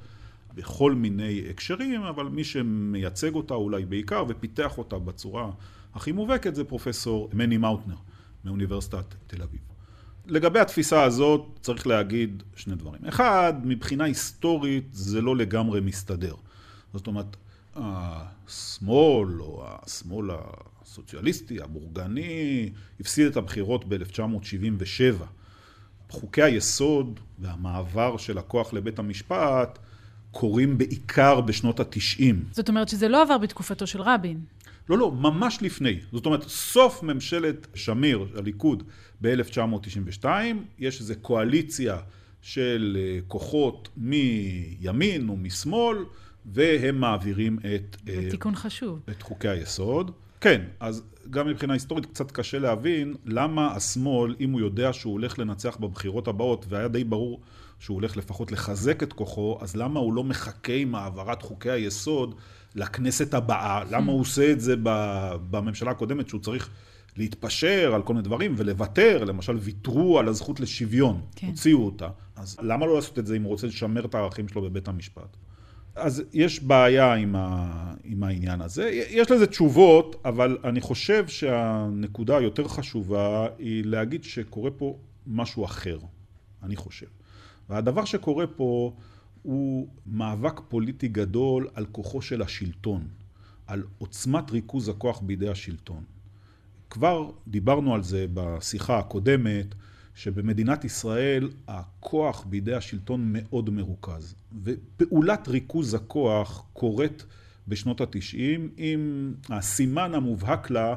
בכל 0.55 0.95
מיני 0.95 1.43
הקשרים, 1.51 2.03
אבל 2.03 2.25
מי 2.25 2.45
שמייצג 2.45 3.35
אותה 3.35 3.55
אולי 3.55 3.85
בעיקר 3.85 4.25
ופיתח 4.29 4.79
אותה 4.79 4.99
בצורה 4.99 5.51
הכי 5.95 6.13
מובהקת 6.13 6.55
זה 6.55 6.65
פרופסור 6.65 7.31
מני 7.33 7.57
מאוטנר 7.57 7.97
מאוניברסיטת 8.45 9.15
תל 9.27 9.43
אביב. 9.43 9.61
לגבי 10.27 10.61
התפיסה 10.61 11.03
הזאת 11.03 11.59
צריך 11.63 11.87
להגיד 11.87 12.43
שני 12.57 12.75
דברים. 12.75 13.05
אחד, 13.05 13.55
מבחינה 13.65 14.05
היסטורית 14.05 14.89
זה 14.93 15.21
לא 15.21 15.37
לגמרי 15.37 15.81
מסתדר. 15.81 16.35
זאת 16.95 17.07
אומרת, 17.07 17.37
השמאל 17.77 19.41
או 19.43 19.65
השמאל 19.67 20.31
הסוציאליסטי, 20.83 21.63
הבורגני, 21.63 22.71
הפסיד 23.01 23.27
את 23.27 23.37
הבחירות 23.37 23.85
ב-1977. 23.89 25.25
חוקי 26.09 26.43
היסוד 26.43 27.21
והמעבר 27.39 28.17
של 28.17 28.39
הכוח 28.39 28.73
לבית 28.73 28.99
המשפט 28.99 29.79
קורים 30.35 30.79
בעיקר 30.79 31.41
בשנות 31.41 31.81
התשעים. 31.81 32.45
זאת 32.53 32.69
אומרת 32.69 32.89
שזה 32.89 33.09
לא 33.09 33.23
עבר 33.23 33.39
בתקופתו 33.39 33.87
של 33.87 34.03
רבין. 34.03 34.41
לא, 34.89 34.99
לא, 34.99 35.13
ממש 35.13 35.59
לפני. 35.63 35.99
זאת 36.13 36.27
אומרת, 36.27 36.43
סוף 36.43 37.03
ממשלת 37.03 37.67
שמיר, 37.75 38.27
הליכוד, 38.37 38.83
ב-1992, 39.21 40.25
יש 40.79 41.01
איזו 41.01 41.15
קואליציה 41.23 41.97
של 42.43 42.97
אה, 43.01 43.19
כוחות 43.29 43.89
מימין 43.97 45.31
ומשמאל, 45.31 45.97
והם 46.47 47.01
מעבירים 47.01 47.59
את... 47.59 47.97
זה 48.07 48.13
אה, 48.13 48.31
תיקון 48.31 48.55
חשוב. 48.55 49.01
את 49.11 49.23
חוקי 49.23 49.49
היסוד. 49.49 50.11
כן, 50.41 50.63
אז 50.81 51.03
גם 51.31 51.49
מבחינה 51.49 51.73
היסטורית 51.73 52.07
קצת 52.07 52.31
קשה 52.31 52.59
להבין 52.59 53.15
למה 53.25 53.75
השמאל, 53.75 54.35
אם 54.41 54.51
הוא 54.51 54.61
יודע 54.61 54.93
שהוא 54.93 55.13
הולך 55.13 55.39
לנצח 55.39 55.77
בבחירות 55.77 56.29
הבאות, 56.29 56.67
והיה 56.69 56.89
די 56.89 57.05
ברור 57.05 57.41
שהוא 57.85 57.95
הולך 57.95 58.17
לפחות 58.17 58.53
לחזק 58.53 59.03
את 59.03 59.13
כוחו, 59.13 59.59
אז 59.61 59.77
למה 59.77 60.01
הוא 60.01 60.13
לא 60.13 60.25
מחכה 60.25 60.73
עם 60.73 60.95
העברת 60.95 61.43
חוקי 61.43 61.71
היסוד 61.71 62.35
לכנסת 62.75 63.35
הבאה? 63.35 63.85
למה 63.91 64.13
הוא 64.13 64.21
עושה 64.21 64.53
את 64.53 64.61
זה 64.61 64.75
בממשלה 65.51 65.91
הקודמת, 65.91 66.29
שהוא 66.29 66.41
צריך 66.41 66.71
להתפשר 67.17 67.93
על 67.95 68.03
כל 68.03 68.13
מיני 68.13 68.25
דברים 68.25 68.55
ולוותר? 68.57 69.25
למשל, 69.25 69.57
ויתרו 69.61 70.19
על 70.19 70.29
הזכות 70.29 70.61
לשוויון, 70.61 71.21
כן. 71.37 71.47
הוציאו 71.47 71.85
אותה. 71.85 72.09
אז 72.37 72.57
למה 72.63 72.87
לא 72.87 72.95
לעשות 72.95 73.19
את 73.19 73.27
זה 73.27 73.37
אם 73.37 73.43
הוא 73.43 73.51
רוצה 73.51 73.67
לשמר 73.67 74.05
את 74.05 74.15
הערכים 74.15 74.49
שלו 74.49 74.63
בבית 74.63 74.89
המשפט? 74.89 75.37
אז 75.95 76.23
יש 76.33 76.63
בעיה 76.63 77.15
עם, 77.15 77.37
ה, 77.37 77.95
עם 78.05 78.23
העניין 78.23 78.61
הזה. 78.61 78.91
יש 78.93 79.31
לזה 79.31 79.47
תשובות, 79.47 80.23
אבל 80.25 80.59
אני 80.65 80.81
חושב 80.81 81.29
שהנקודה 81.29 82.37
היותר 82.37 82.69
חשובה 82.69 83.47
היא 83.59 83.85
להגיד 83.85 84.25
שקורה 84.25 84.71
פה 84.71 84.99
משהו 85.27 85.65
אחר, 85.65 85.99
אני 86.63 86.77
חושב. 86.77 87.07
והדבר 87.71 88.05
שקורה 88.05 88.47
פה 88.47 88.93
הוא 89.43 89.89
מאבק 90.07 90.61
פוליטי 90.69 91.09
גדול 91.09 91.69
על 91.75 91.87
כוחו 91.93 92.23
של 92.23 92.43
השלטון, 92.43 93.09
על 93.67 93.83
עוצמת 93.99 94.51
ריכוז 94.51 94.89
הכוח 94.89 95.21
בידי 95.21 95.49
השלטון. 95.49 96.05
כבר 96.91 97.31
דיברנו 97.49 97.95
על 97.95 98.03
זה 98.03 98.27
בשיחה 98.35 98.99
הקודמת, 98.99 99.75
שבמדינת 100.15 100.85
ישראל 100.85 101.51
הכוח 101.69 102.45
בידי 102.45 102.75
השלטון 102.75 103.33
מאוד 103.33 103.71
מרוכז. 103.71 104.35
ופעולת 104.65 105.49
ריכוז 105.49 105.95
הכוח 105.95 106.65
קורית 106.73 107.27
בשנות 107.69 108.01
התשעים, 108.01 108.71
עם 108.77 109.35
הסימן 109.49 110.15
המובהק 110.15 110.71
לה 110.71 110.95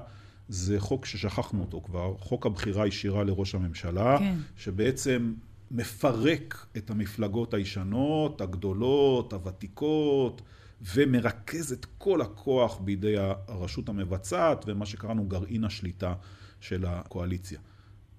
זה 0.49 0.79
חוק 0.79 1.05
ששכחנו 1.05 1.61
אותו 1.61 1.81
כבר, 1.81 2.15
חוק 2.19 2.45
הבחירה 2.45 2.83
הישירה 2.83 3.23
לראש 3.23 3.55
הממשלה, 3.55 4.17
כן. 4.19 4.35
שבעצם 4.57 5.33
מפרק 5.71 6.65
את 6.77 6.89
המפלגות 6.89 7.53
הישנות, 7.53 8.41
הגדולות, 8.41 9.33
הוותיקות, 9.33 10.41
ומרכז 10.81 11.71
את 11.71 11.85
כל 11.97 12.21
הכוח 12.21 12.77
בידי 12.79 13.15
הרשות 13.17 13.89
המבצעת 13.89 14.65
ומה 14.67 14.85
שקראנו 14.85 15.25
גרעין 15.25 15.63
השליטה 15.63 16.13
של 16.61 16.85
הקואליציה. 16.85 17.59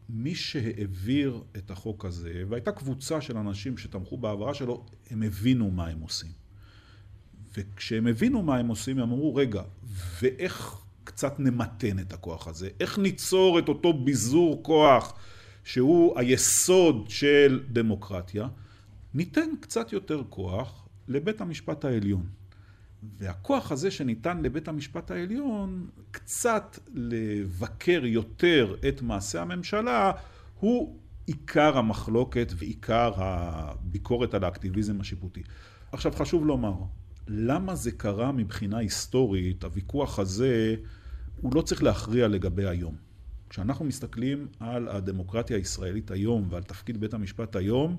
מי 0.09 0.35
שהעביר 0.35 1.43
את 1.57 1.71
החוק 1.71 2.05
הזה, 2.05 2.43
והייתה 2.49 2.73
קבוצה 2.73 3.21
של 3.21 3.37
אנשים 3.37 3.79
שתמכו 3.79 4.17
בהעברה 4.17 4.55
שלו, 4.55 4.87
הם 5.11 5.23
הבינו 5.23 5.71
מה 5.71 5.87
הם 5.87 6.01
עושים. 6.01 6.31
וכשהם 7.57 8.07
הבינו 8.07 8.43
מה 8.43 8.57
הם 8.57 8.69
עושים, 8.69 8.99
הם 8.99 9.03
אמרו, 9.03 9.35
רגע, 9.35 9.63
ואיך 10.23 10.81
קצת 11.05 11.41
נמתן 11.41 11.99
את 11.99 12.13
הכוח 12.13 12.49
הזה? 12.49 12.69
איך 12.81 12.99
ניצור 12.99 13.59
את 13.59 13.69
אותו 13.69 13.93
ביזור 13.93 14.63
כוח 14.63 15.15
שהוא 15.69 16.19
היסוד 16.19 17.05
של 17.09 17.61
דמוקרטיה? 17.73 18.49
ניתן 19.15 19.51
קצת 19.61 19.93
יותר 19.93 20.23
כוח 20.29 20.89
לבית 21.09 21.41
המשפט 21.41 21.85
העליון. 21.85 22.27
והכוח 23.19 23.73
הזה 23.73 23.91
שניתן 23.91 24.43
לבית 24.43 24.69
המשפט 24.69 25.11
העליון 25.11 25.89
קצת 26.11 26.79
לבקר 26.95 28.01
יותר 28.05 28.77
את 28.89 29.03
מעשה 29.03 29.43
הממשלה 29.43 30.13
הוא 30.61 30.99
עיקר 31.27 31.79
המחלוקת 31.79 32.53
ועיקר 32.57 33.13
הביקורת 33.17 34.35
על 34.35 34.45
האקטיביזם 34.45 35.01
השיפוטי. 35.01 35.43
עכשיו 35.93 36.13
חשוב 36.13 36.47
לומר, 36.47 36.75
למה 37.27 37.75
זה 37.75 37.93
קרה 37.93 38.33
מבחינה 38.33 38.79
היסטורית, 38.79 39.65
הוויכוח 39.65 40.19
הזה 40.19 40.77
הוא 41.41 41.55
לא 41.55 41.63
צריך 41.63 41.83
להכריע 41.83 42.29
לגבי 42.29 42.67
היום. 42.67 43.08
כשאנחנו 43.51 43.85
מסתכלים 43.85 44.47
על 44.61 44.89
הדמוקרטיה 44.89 45.57
הישראלית 45.57 46.11
היום 46.11 46.47
ועל 46.51 46.63
תפקיד 46.63 47.01
בית 47.01 47.15
המשפט 47.15 47.57
היום, 47.57 47.97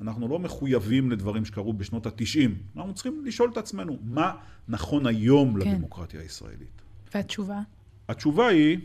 אנחנו 0.00 0.28
לא 0.28 0.38
מחויבים 0.38 1.10
לדברים 1.10 1.44
שקרו 1.44 1.72
בשנות 1.72 2.06
התשעים. 2.06 2.58
אנחנו 2.76 2.94
צריכים 2.94 3.24
לשאול 3.24 3.50
את 3.52 3.56
עצמנו, 3.56 3.98
מה 4.02 4.34
נכון 4.68 5.06
היום 5.06 5.60
כן. 5.60 5.70
לדמוקרטיה 5.70 6.20
הישראלית? 6.20 6.82
והתשובה? 7.14 7.60
התשובה 8.08 8.46
היא 8.46 8.78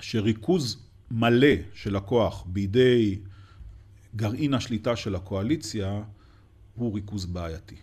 שריכוז 0.00 0.82
מלא 1.10 1.54
של 1.74 1.96
הכוח 1.96 2.44
בידי 2.46 3.18
גרעין 4.16 4.54
השליטה 4.54 4.96
של 4.96 5.14
הקואליציה 5.14 6.02
הוא 6.74 6.94
ריכוז 6.94 7.26
בעייתי. 7.26 7.76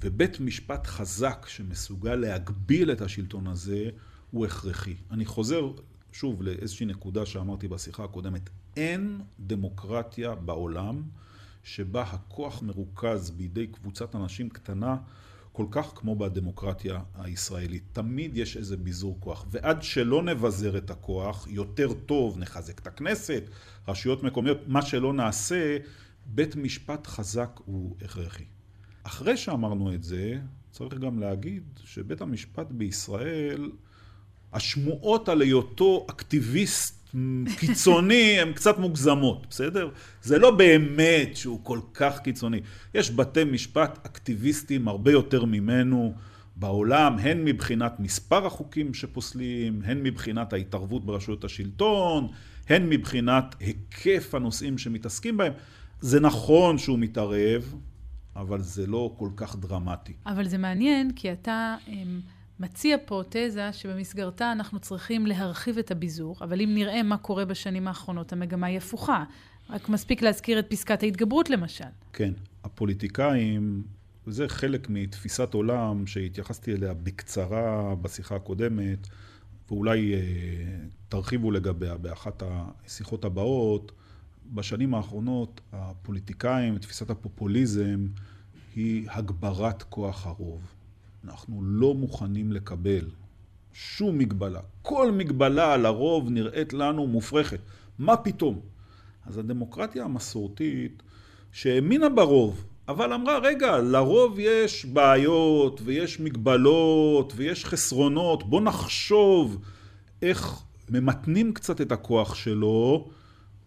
ובית 0.00 0.40
משפט 0.40 0.86
חזק 0.86 1.46
שמסוגל 1.48 2.14
להגביל 2.14 2.92
את 2.92 3.00
השלטון 3.00 3.46
הזה 3.46 3.90
הוא 4.30 4.46
הכרחי. 4.46 4.94
אני 5.10 5.24
חוזר 5.24 5.70
שוב 6.12 6.42
לאיזושהי 6.42 6.86
נקודה 6.86 7.26
שאמרתי 7.26 7.68
בשיחה 7.68 8.04
הקודמת. 8.04 8.50
אין 8.76 9.20
דמוקרטיה 9.40 10.34
בעולם 10.34 11.02
שבה 11.62 12.02
הכוח 12.02 12.62
מרוכז 12.62 13.30
בידי 13.30 13.66
קבוצת 13.66 14.14
אנשים 14.14 14.48
קטנה 14.48 14.96
כל 15.52 15.66
כך 15.70 15.92
כמו 15.94 16.16
בדמוקרטיה 16.16 17.00
הישראלית. 17.14 17.82
תמיד 17.92 18.36
יש 18.36 18.56
איזה 18.56 18.76
ביזור 18.76 19.16
כוח. 19.20 19.46
ועד 19.50 19.82
שלא 19.82 20.22
נבזר 20.22 20.78
את 20.78 20.90
הכוח, 20.90 21.46
יותר 21.50 21.92
טוב, 21.92 22.38
נחזק 22.38 22.78
את 22.78 22.86
הכנסת, 22.86 23.42
רשויות 23.88 24.22
מקומיות, 24.22 24.58
מה 24.66 24.82
שלא 24.82 25.12
נעשה, 25.12 25.78
בית 26.26 26.56
משפט 26.56 27.06
חזק 27.06 27.60
הוא 27.64 27.96
הכרחי. 28.02 28.44
אחרי 29.02 29.36
שאמרנו 29.36 29.94
את 29.94 30.04
זה, 30.04 30.40
צריך 30.70 30.94
גם 30.98 31.18
להגיד 31.18 31.62
שבית 31.84 32.20
המשפט 32.20 32.66
בישראל, 32.70 33.70
השמועות 34.52 35.28
על 35.28 35.40
היותו 35.40 36.06
אקטיביסט 36.10 36.98
קיצוני 37.56 38.36
הן 38.40 38.52
קצת 38.52 38.78
מוגזמות, 38.78 39.46
בסדר? 39.50 39.90
זה 40.22 40.38
לא 40.38 40.50
באמת 40.50 41.36
שהוא 41.36 41.60
כל 41.62 41.80
כך 41.94 42.18
קיצוני. 42.18 42.60
יש 42.94 43.10
בתי 43.10 43.44
משפט 43.44 43.98
אקטיביסטים 44.06 44.88
הרבה 44.88 45.12
יותר 45.12 45.44
ממנו 45.44 46.14
בעולם, 46.56 47.18
הן 47.18 47.44
מבחינת 47.44 48.00
מספר 48.00 48.46
החוקים 48.46 48.94
שפוסלים, 48.94 49.82
הן 49.84 50.02
מבחינת 50.02 50.52
ההתערבות 50.52 51.06
ברשויות 51.06 51.44
השלטון, 51.44 52.28
הן 52.68 52.88
מבחינת 52.88 53.54
היקף 53.60 54.34
הנושאים 54.34 54.78
שמתעסקים 54.78 55.36
בהם. 55.36 55.52
זה 56.00 56.20
נכון 56.20 56.78
שהוא 56.78 56.98
מתערב, 56.98 57.74
אבל 58.36 58.62
זה 58.62 58.86
לא 58.86 59.14
כל 59.16 59.28
כך 59.36 59.56
דרמטי. 59.56 60.12
אבל 60.26 60.48
זה 60.48 60.58
מעניין, 60.58 61.12
כי 61.16 61.32
אתה... 61.32 61.76
אמ, 61.88 62.20
מציע 62.60 62.96
פה 63.06 63.22
תזה 63.28 63.72
שבמסגרתה 63.72 64.52
אנחנו 64.52 64.80
צריכים 64.80 65.26
להרחיב 65.26 65.78
את 65.78 65.90
הביזור, 65.90 66.36
אבל 66.40 66.60
אם 66.60 66.74
נראה 66.74 67.02
מה 67.02 67.16
קורה 67.16 67.44
בשנים 67.44 67.88
האחרונות, 67.88 68.32
המגמה 68.32 68.66
היא 68.66 68.78
הפוכה. 68.78 69.24
רק 69.70 69.88
מספיק 69.88 70.22
להזכיר 70.22 70.58
את 70.58 70.66
פסקת 70.68 71.02
ההתגברות 71.02 71.50
למשל. 71.50 71.84
כן, 72.12 72.32
הפוליטיקאים, 72.64 73.82
וזה 74.26 74.48
חלק 74.48 74.86
מתפיסת 74.90 75.54
עולם 75.54 76.06
שהתייחסתי 76.06 76.72
אליה 76.72 76.94
בקצרה 76.94 77.94
בשיחה 77.94 78.36
הקודמת, 78.36 79.08
ואולי 79.70 80.14
אה, 80.14 80.20
תרחיבו 81.08 81.50
לגביה 81.50 81.96
באחת 81.96 82.42
השיחות 82.46 83.24
הבאות. 83.24 83.92
בשנים 84.54 84.94
האחרונות 84.94 85.60
הפוליטיקאים, 85.72 86.78
תפיסת 86.78 87.10
הפופוליזם, 87.10 88.06
היא 88.76 89.06
הגברת 89.10 89.82
כוח 89.82 90.26
הרוב. 90.26 90.77
אנחנו 91.24 91.62
לא 91.62 91.94
מוכנים 91.94 92.52
לקבל 92.52 93.10
שום 93.72 94.18
מגבלה. 94.18 94.60
כל 94.82 95.12
מגבלה 95.12 95.74
על 95.74 95.86
הרוב 95.86 96.30
נראית 96.30 96.72
לנו 96.72 97.06
מופרכת. 97.06 97.60
מה 97.98 98.16
פתאום? 98.16 98.60
אז 99.26 99.38
הדמוקרטיה 99.38 100.04
המסורתית, 100.04 101.02
שהאמינה 101.52 102.08
ברוב, 102.08 102.64
אבל 102.88 103.12
אמרה, 103.12 103.38
רגע, 103.38 103.78
לרוב 103.78 104.38
יש 104.38 104.84
בעיות 104.84 105.80
ויש 105.84 106.20
מגבלות 106.20 107.32
ויש 107.36 107.64
חסרונות, 107.64 108.50
בוא 108.50 108.60
נחשוב 108.60 109.64
איך 110.22 110.62
ממתנים 110.90 111.52
קצת 111.52 111.80
את 111.80 111.92
הכוח 111.92 112.34
שלו. 112.34 113.08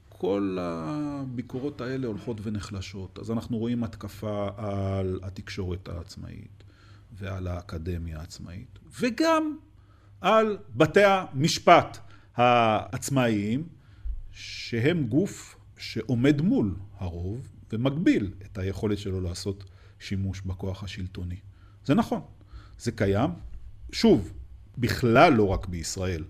כל 0.10 0.58
הביקורות 0.60 1.82
האלה 1.82 2.08
הולכות 2.08 2.38
ונחלשות. 2.44 3.20
אז 3.20 3.32
אנחנו 3.32 3.58
רואים 3.58 3.84
התקפה 3.84 4.50
על 4.58 5.20
התקשורת 5.24 5.90
העצמאית 5.90 6.61
ועל 7.12 7.48
האקדמיה 7.48 8.20
העצמאית, 8.20 8.80
וגם 9.00 9.58
על 10.22 10.58
בתי 10.76 11.04
המשפט 11.04 11.98
העצמאיים, 12.36 13.68
שהם 14.32 15.08
גוף 15.08 15.56
שעומד 15.78 16.42
מול 16.42 16.76
הרוב 16.98 17.52
ומגביל 17.74 18.32
את 18.46 18.58
היכולת 18.58 18.98
שלו 18.98 19.22
לעשות 19.22 19.64
שימוש 20.00 20.42
בכוח 20.42 20.84
השלטוני. 20.84 21.36
זה 21.86 21.94
נכון, 21.94 22.22
זה 22.80 22.92
קיים. 22.92 23.30
שוב, 23.92 24.34
בכלל 24.78 25.34
לא 25.34 25.48
רק 25.48 25.68
בישראל. 25.68 26.24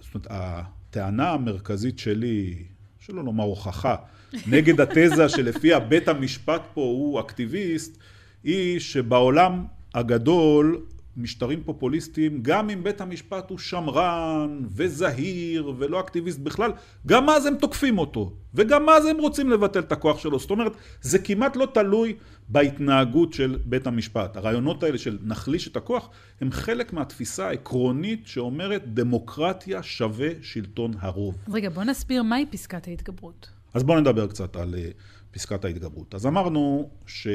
זאת 0.00 0.14
אומרת, 0.14 0.26
הטענה 0.30 1.30
המרכזית 1.30 1.98
שלי, 1.98 2.64
שלא 2.98 3.24
לומר 3.24 3.44
הוכחה, 3.44 3.96
נגד 4.52 4.80
התזה 4.80 5.28
שלפיה 5.28 5.80
בית 5.80 6.08
המשפט 6.08 6.62
פה 6.74 6.80
הוא 6.80 7.20
אקטיביסט, 7.20 7.98
היא 8.44 8.80
שבעולם 8.80 9.64
הגדול 9.94 10.82
משטרים 11.16 11.62
פופוליסטיים, 11.64 12.42
גם 12.42 12.70
אם 12.70 12.84
בית 12.84 13.00
המשפט 13.00 13.50
הוא 13.50 13.58
שמרן 13.58 14.60
וזהיר 14.74 15.72
ולא 15.78 16.00
אקטיביסט 16.00 16.38
בכלל, 16.38 16.72
גם 17.06 17.30
אז 17.30 17.46
הם 17.46 17.54
תוקפים 17.54 17.98
אותו, 17.98 18.32
וגם 18.54 18.88
אז 18.88 19.06
הם 19.06 19.18
רוצים 19.18 19.50
לבטל 19.50 19.80
את 19.80 19.92
הכוח 19.92 20.18
שלו. 20.18 20.38
זאת 20.38 20.50
אומרת, 20.50 20.72
זה 21.02 21.18
כמעט 21.18 21.56
לא 21.56 21.66
תלוי 21.74 22.14
בהתנהגות 22.48 23.32
של 23.32 23.58
בית 23.64 23.86
המשפט. 23.86 24.36
הרעיונות 24.36 24.82
האלה 24.82 24.98
של 24.98 25.18
נחליש 25.22 25.68
את 25.68 25.76
הכוח, 25.76 26.10
הם 26.40 26.50
חלק 26.50 26.92
מהתפיסה 26.92 27.48
העקרונית 27.48 28.26
שאומרת 28.26 28.94
דמוקרטיה 28.94 29.82
שווה 29.82 30.28
שלטון 30.42 30.92
הרוב. 31.00 31.36
רגע, 31.52 31.68
בוא 31.68 31.84
נסביר 31.84 32.22
מהי 32.22 32.46
פסקת 32.46 32.88
ההתגברות. 32.88 33.48
אז 33.74 33.82
בואו 33.82 34.00
נדבר 34.00 34.26
קצת 34.26 34.56
על 34.56 34.74
אה, 34.74 34.90
פסקת 35.30 35.64
ההתגברות. 35.64 36.14
אז 36.14 36.26
אמרנו 36.26 36.90
ש... 37.06 37.26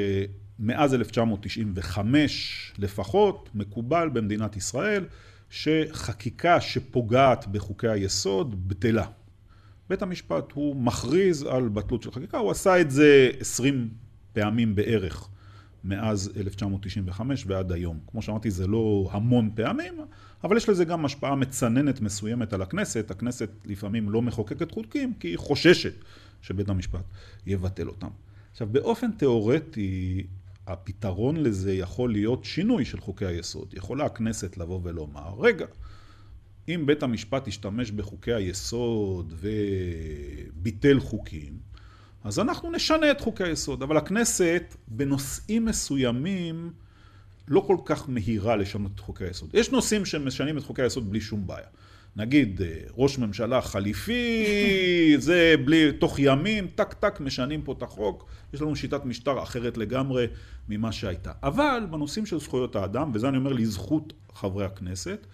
מאז 0.58 0.94
1995 0.94 2.72
לפחות, 2.78 3.50
מקובל 3.54 4.08
במדינת 4.12 4.56
ישראל 4.56 5.04
שחקיקה 5.50 6.60
שפוגעת 6.60 7.46
בחוקי 7.46 7.88
היסוד 7.88 8.68
בטלה. 8.68 9.06
בית 9.88 10.02
המשפט 10.02 10.52
הוא 10.52 10.76
מכריז 10.76 11.42
על 11.42 11.68
בטלות 11.68 12.02
של 12.02 12.10
חקיקה, 12.10 12.38
הוא 12.38 12.50
עשה 12.50 12.80
את 12.80 12.90
זה 12.90 13.30
20 13.40 13.88
פעמים 14.32 14.74
בערך 14.74 15.28
מאז 15.84 16.32
1995 16.36 17.44
ועד 17.46 17.72
היום. 17.72 17.98
כמו 18.06 18.22
שאמרתי, 18.22 18.50
זה 18.50 18.66
לא 18.66 19.08
המון 19.12 19.50
פעמים, 19.54 19.94
אבל 20.44 20.56
יש 20.56 20.68
לזה 20.68 20.84
גם 20.84 21.04
השפעה 21.04 21.34
מצננת 21.34 22.00
מסוימת 22.00 22.52
על 22.52 22.62
הכנסת. 22.62 23.10
הכנסת 23.10 23.50
לפעמים 23.64 24.10
לא 24.10 24.22
מחוקקת 24.22 24.70
חוקים 24.70 25.14
כי 25.20 25.28
היא 25.28 25.38
חוששת 25.38 25.94
שבית 26.42 26.68
המשפט 26.68 27.04
יבטל 27.46 27.88
אותם. 27.88 28.08
עכשיו, 28.52 28.68
באופן 28.72 29.12
תיאורטי, 29.12 30.26
הפתרון 30.68 31.36
לזה 31.36 31.72
יכול 31.72 32.12
להיות 32.12 32.44
שינוי 32.44 32.84
של 32.84 33.00
חוקי 33.00 33.26
היסוד. 33.26 33.74
יכולה 33.74 34.04
הכנסת 34.04 34.56
לבוא 34.56 34.80
ולומר, 34.82 35.34
רגע, 35.38 35.66
אם 36.68 36.82
בית 36.86 37.02
המשפט 37.02 37.48
ישתמש 37.48 37.90
בחוקי 37.90 38.32
היסוד 38.32 39.32
וביטל 40.52 41.00
חוקים, 41.00 41.58
אז 42.24 42.38
אנחנו 42.38 42.72
נשנה 42.72 43.10
את 43.10 43.20
חוקי 43.20 43.44
היסוד. 43.44 43.82
אבל 43.82 43.96
הכנסת, 43.96 44.76
בנושאים 44.88 45.64
מסוימים, 45.64 46.72
לא 47.48 47.60
כל 47.66 47.76
כך 47.84 48.08
מהירה 48.08 48.56
לשנות 48.56 48.92
את 48.94 49.00
חוקי 49.00 49.24
היסוד. 49.24 49.50
יש 49.54 49.70
נושאים 49.70 50.04
שמשנים 50.04 50.58
את 50.58 50.62
חוקי 50.62 50.82
היסוד 50.82 51.10
בלי 51.10 51.20
שום 51.20 51.46
בעיה. 51.46 51.66
נגיד 52.16 52.62
אה, 52.62 52.68
ראש 52.96 53.18
ממשלה 53.18 53.60
חליפי, 53.60 54.44
זה 55.18 55.54
בלי, 55.64 55.92
תוך 55.92 56.18
ימים, 56.18 56.66
טק 56.74 56.94
טק 56.94 57.20
משנים 57.20 57.62
פה 57.62 57.72
את 57.72 57.82
החוק, 57.82 58.26
יש 58.54 58.62
לנו 58.62 58.76
שיטת 58.76 59.04
משטר 59.04 59.42
אחרת 59.42 59.76
לגמרי 59.76 60.26
ממה 60.68 60.92
שהייתה. 60.92 61.32
אבל 61.42 61.82
בנושאים 61.90 62.26
של 62.26 62.38
זכויות 62.40 62.76
האדם, 62.76 63.10
וזה 63.14 63.28
אני 63.28 63.36
אומר 63.36 63.52
לזכות 63.52 64.12
חברי 64.34 64.64
הכנסת, 64.64 65.26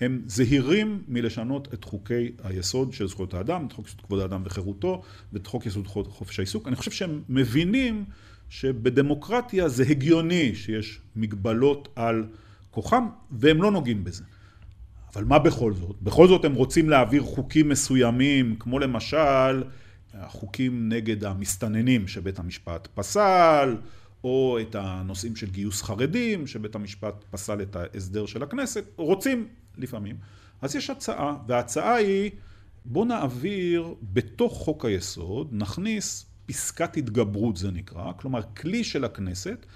הם 0.00 0.22
זהירים 0.26 1.02
מלשנות 1.08 1.74
את 1.74 1.84
חוקי 1.84 2.32
היסוד 2.44 2.92
של 2.92 3.08
זכויות 3.08 3.34
האדם, 3.34 3.66
את 3.66 3.72
חוק 3.72 3.86
יסוד 3.86 4.00
כבוד 4.00 4.20
האדם 4.20 4.42
וחירותו, 4.44 5.02
ואת 5.32 5.46
חוק 5.46 5.66
יסוד 5.66 5.86
חופש 5.86 6.38
העיסוק. 6.38 6.68
אני 6.68 6.76
חושב 6.76 6.90
שהם 6.90 7.22
מבינים 7.28 8.04
שבדמוקרטיה 8.48 9.68
זה 9.68 9.84
הגיוני 9.90 10.54
שיש 10.54 11.00
מגבלות 11.16 11.88
על 11.96 12.26
כוחם, 12.70 13.06
והם 13.30 13.62
לא 13.62 13.70
נוגעים 13.70 14.04
בזה. 14.04 14.24
אבל 15.14 15.24
מה 15.24 15.38
בכל 15.38 15.74
זאת? 15.74 16.02
בכל 16.02 16.28
זאת 16.28 16.44
הם 16.44 16.54
רוצים 16.54 16.90
להעביר 16.90 17.22
חוקים 17.22 17.68
מסוימים, 17.68 18.56
כמו 18.58 18.78
למשל 18.78 19.62
החוקים 20.14 20.88
נגד 20.88 21.24
המסתננים 21.24 22.08
שבית 22.08 22.38
המשפט 22.38 22.88
פסל, 22.94 23.76
או 24.24 24.58
את 24.60 24.74
הנושאים 24.74 25.36
של 25.36 25.50
גיוס 25.50 25.82
חרדים, 25.82 26.46
שבית 26.46 26.74
המשפט 26.74 27.24
פסל 27.30 27.62
את 27.62 27.76
ההסדר 27.76 28.26
של 28.26 28.42
הכנסת, 28.42 28.84
רוצים 28.96 29.48
לפעמים. 29.78 30.16
אז 30.62 30.76
יש 30.76 30.90
הצעה, 30.90 31.36
וההצעה 31.46 31.94
היא, 31.94 32.30
בוא 32.84 33.06
נעביר 33.06 33.94
בתוך 34.12 34.52
חוק 34.52 34.84
היסוד, 34.84 35.48
נכניס 35.52 36.26
פסקת 36.46 36.96
התגברות 36.96 37.56
זה 37.56 37.70
נקרא, 37.70 38.12
כלומר 38.16 38.40
כלי 38.42 38.84
של 38.84 39.04
הכנסת 39.04 39.66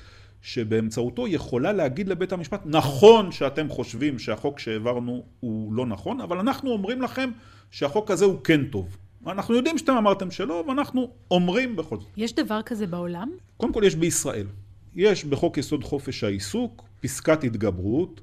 שבאמצעותו 0.43 1.29
יכולה 1.29 1.73
להגיד 1.73 2.09
לבית 2.09 2.33
המשפט, 2.33 2.61
נכון 2.65 3.33
שאתם 3.33 3.69
חושבים 3.69 4.19
שהחוק 4.19 4.59
שהעברנו 4.59 5.25
הוא 5.41 5.73
לא 5.73 5.87
נכון, 5.87 6.21
אבל 6.21 6.39
אנחנו 6.39 6.71
אומרים 6.71 7.03
לכם 7.03 7.31
שהחוק 7.71 8.11
הזה 8.11 8.25
הוא 8.25 8.41
כן 8.45 8.65
טוב. 8.65 8.97
אנחנו 9.27 9.55
יודעים 9.55 9.79
שאתם 9.79 9.93
אמרתם 9.93 10.31
שלא, 10.31 10.65
ואנחנו 10.69 11.11
אומרים 11.31 11.77
בכל 11.77 11.97
זאת. 11.97 12.09
יש 12.17 12.35
דבר 12.35 12.63
כזה 12.63 12.87
בעולם? 12.87 13.31
קודם 13.57 13.73
כל 13.73 13.83
יש 13.87 13.95
בישראל. 13.95 14.47
יש 14.95 15.25
בחוק 15.25 15.59
יסוד 15.59 15.85
חופש 15.85 16.25
העיסוק 16.25 16.83
פסקת 17.01 17.45
התגברות. 17.45 18.21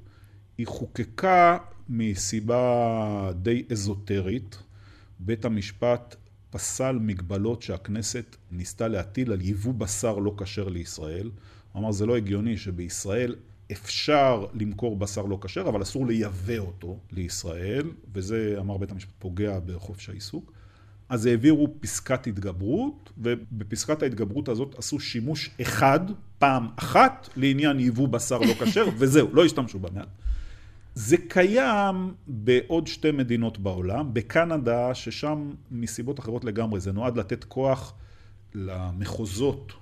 היא 0.58 0.68
חוקקה 0.68 1.58
מסיבה 1.90 3.32
די 3.36 3.64
אזוטרית. 3.72 4.58
בית 5.20 5.46
המשפט 5.46 6.16
פסל 6.50 6.98
מגבלות 7.02 7.62
שהכנסת 7.62 8.36
ניסתה 8.52 8.88
להטיל 8.88 9.32
על 9.32 9.42
יבוא 9.42 9.74
בשר 9.74 10.18
לא 10.18 10.34
כשר 10.38 10.70
לישראל. 10.70 11.30
הוא 11.72 11.82
אמר, 11.82 11.92
זה 11.92 12.06
לא 12.06 12.18
הגיוני 12.18 12.58
שבישראל 12.58 13.36
אפשר 13.72 14.46
למכור 14.54 14.96
בשר 14.96 15.26
לא 15.26 15.38
כשר, 15.42 15.62
אבל 15.70 15.82
אסור 15.82 16.08
לייבא 16.08 16.58
אותו 16.58 17.00
לישראל, 17.12 17.92
וזה, 18.14 18.56
אמר 18.60 18.78
בית 18.78 18.92
המשפט, 18.92 19.14
פוגע 19.20 19.60
בחופש 19.66 20.10
העיסוק. 20.10 20.52
אז 21.10 21.26
העבירו 21.26 21.68
פסקת 21.80 22.28
התגברות, 22.28 23.12
ובפסקת 23.18 24.04
ההתגברות 24.04 24.50
הזאת 24.50 24.76
עשו 24.78 25.00
שימוש 25.00 25.50
אחד, 25.62 26.00
פעם 26.40 26.68
אחת, 26.76 27.30
לעניין 27.36 27.80
יבוא 27.80 28.08
בשר 28.08 28.40
לא 28.40 28.54
כשר, 28.54 28.86
וזהו, 29.00 29.28
לא 29.34 29.46
השתמשו 29.46 29.80
בה 29.80 29.90
זה 30.96 31.18
קיים 31.28 32.14
בעוד 32.28 32.88
שתי 32.88 33.12
מדינות 33.12 33.58
בעולם, 33.58 34.14
בקנדה, 34.14 34.96
ששם 34.96 35.52
מסיבות 35.72 36.20
אחרות 36.20 36.44
לגמרי, 36.44 36.80
זה 36.80 36.92
נועד 36.92 37.18
לתת 37.18 37.44
כוח 37.44 37.94
למחוזות 38.54 39.74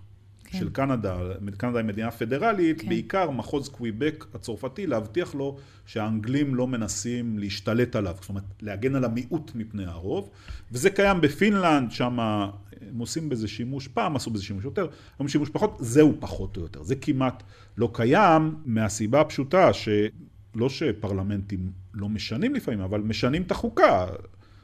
כן. 0.48 0.60
של 0.60 0.70
קנדה, 0.70 1.18
קנדה 1.58 1.80
היא 1.80 1.86
מדינה 1.86 2.12
פדרלית, 2.12 2.82
כן. 2.82 2.90
בעיקר 2.90 3.30
מחוז 3.30 3.70
קוויבק 3.70 4.26
הצרפתי, 4.34 4.88
להבטיח 4.88 5.36
לו 5.36 5.58
שהאנגלים 5.86 6.56
לא 6.56 6.68
מנסים 6.68 7.40
להשתלט 7.40 7.96
עליו, 7.96 8.16
זאת 8.22 8.30
אומרת 8.30 8.44
להגן 8.62 8.96
על 8.96 9.06
המיעוט 9.06 9.52
מפני 9.56 9.86
הרוב, 9.86 10.30
וזה 10.72 10.90
קיים 10.90 11.22
בפינלנד, 11.22 11.92
שם 11.92 12.20
הם 12.20 12.98
עושים 12.98 13.30
בזה 13.30 13.48
שימוש, 13.48 13.88
פעם 13.88 14.16
עשו 14.16 14.32
בזה 14.32 14.44
שימוש 14.44 14.66
יותר, 14.66 14.88
היום 15.20 15.28
שימוש 15.28 15.50
פחות, 15.50 15.78
זהו 15.80 16.14
פחות 16.20 16.58
או 16.58 16.62
יותר, 16.62 16.84
זה 16.84 16.96
כמעט 16.96 17.44
לא 17.78 17.90
קיים 17.94 18.56
מהסיבה 18.66 19.22
הפשוטה 19.22 19.74
שלא 19.74 20.70
שפרלמנטים 20.70 21.72
לא 21.94 22.10
משנים 22.10 22.56
לפעמים, 22.56 22.82
אבל 22.82 23.02
משנים 23.02 23.42
את 23.42 23.52
החוקה. 23.52 24.06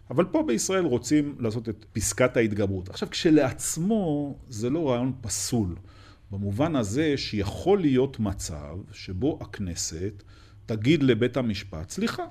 אבל 0.10 0.26
פה 0.26 0.44
בישראל 0.48 0.86
רוצים 0.86 1.36
לעשות 1.40 1.70
את 1.70 1.86
פסקת 1.94 2.38
ההתגברות. 2.38 2.90
עכשיו, 2.90 3.10
כשלעצמו 3.10 4.36
זה 4.50 4.70
לא 4.70 4.90
רעיון 4.90 5.14
פסול, 5.22 5.76
במובן 6.32 6.76
הזה 6.76 7.18
שיכול 7.18 7.82
להיות 7.82 8.20
מצב 8.20 8.78
שבו 8.92 9.38
הכנסת 9.42 10.24
תגיד 10.66 11.04
לבית 11.04 11.38
המשפט, 11.38 11.90
סליחה, 11.90 12.24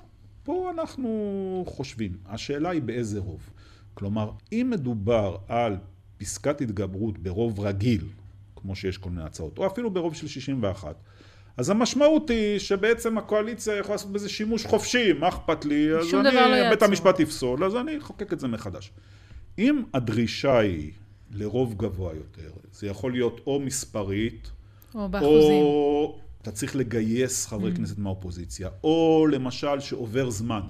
פה 0.43 0.71
אנחנו 0.75 1.65
חושבים, 1.67 2.17
השאלה 2.27 2.71
היא 2.71 2.83
באיזה 2.83 3.21
רוב. 3.21 3.51
כלומר, 3.95 4.31
אם 4.53 4.69
מדובר 4.71 5.37
על 5.49 5.77
פסקת 6.19 6.61
התגברות 6.61 7.19
ברוב 7.19 7.61
רגיל, 7.61 8.05
כמו 8.57 8.77
שיש 8.77 8.99
כל 8.99 9.11
מיני 9.11 9.23
הצעות, 9.23 9.59
או 9.59 9.67
אפילו 9.67 9.91
ברוב 9.91 10.15
של 10.15 10.27
61, 10.27 10.97
אז 11.57 11.71
המשמעות 11.71 12.31
היא 12.31 12.59
שבעצם 12.59 13.19
הקואליציה 13.19 13.77
יכולה 13.77 13.95
לעשות 13.95 14.13
בזה 14.13 14.29
שימוש 14.29 14.67
חופשי, 14.67 15.13
מה 15.13 15.29
אכפת 15.29 15.65
לי? 15.65 15.95
אז 15.95 16.15
אני, 16.15 16.35
לא 16.35 16.71
בית 16.71 16.83
המשפט 16.83 17.21
יפסול, 17.21 17.65
אז 17.65 17.77
אני 17.77 17.99
אחוקק 17.99 18.33
את 18.33 18.41
זה 18.41 18.49
מחדש. 18.49 18.93
אם 19.59 19.83
הדרישה 19.95 20.59
היא 20.59 20.93
לרוב 21.31 21.75
גבוה 21.75 22.15
יותר, 22.15 22.51
זה 22.73 22.87
יכול 22.87 23.13
להיות 23.13 23.41
או 23.47 23.61
מספרית, 23.61 24.51
או 24.95 25.09
באחוזים. 25.09 25.63
או 25.63 26.19
אתה 26.43 26.51
צריך 26.51 26.77
לגייס 26.77 27.47
חברי 27.47 27.73
mm. 27.73 27.77
כנסת 27.77 27.99
מהאופוזיציה, 27.99 28.69
או 28.85 29.27
למשל 29.33 29.81
שעובר 29.81 30.31
זמן. 30.31 30.61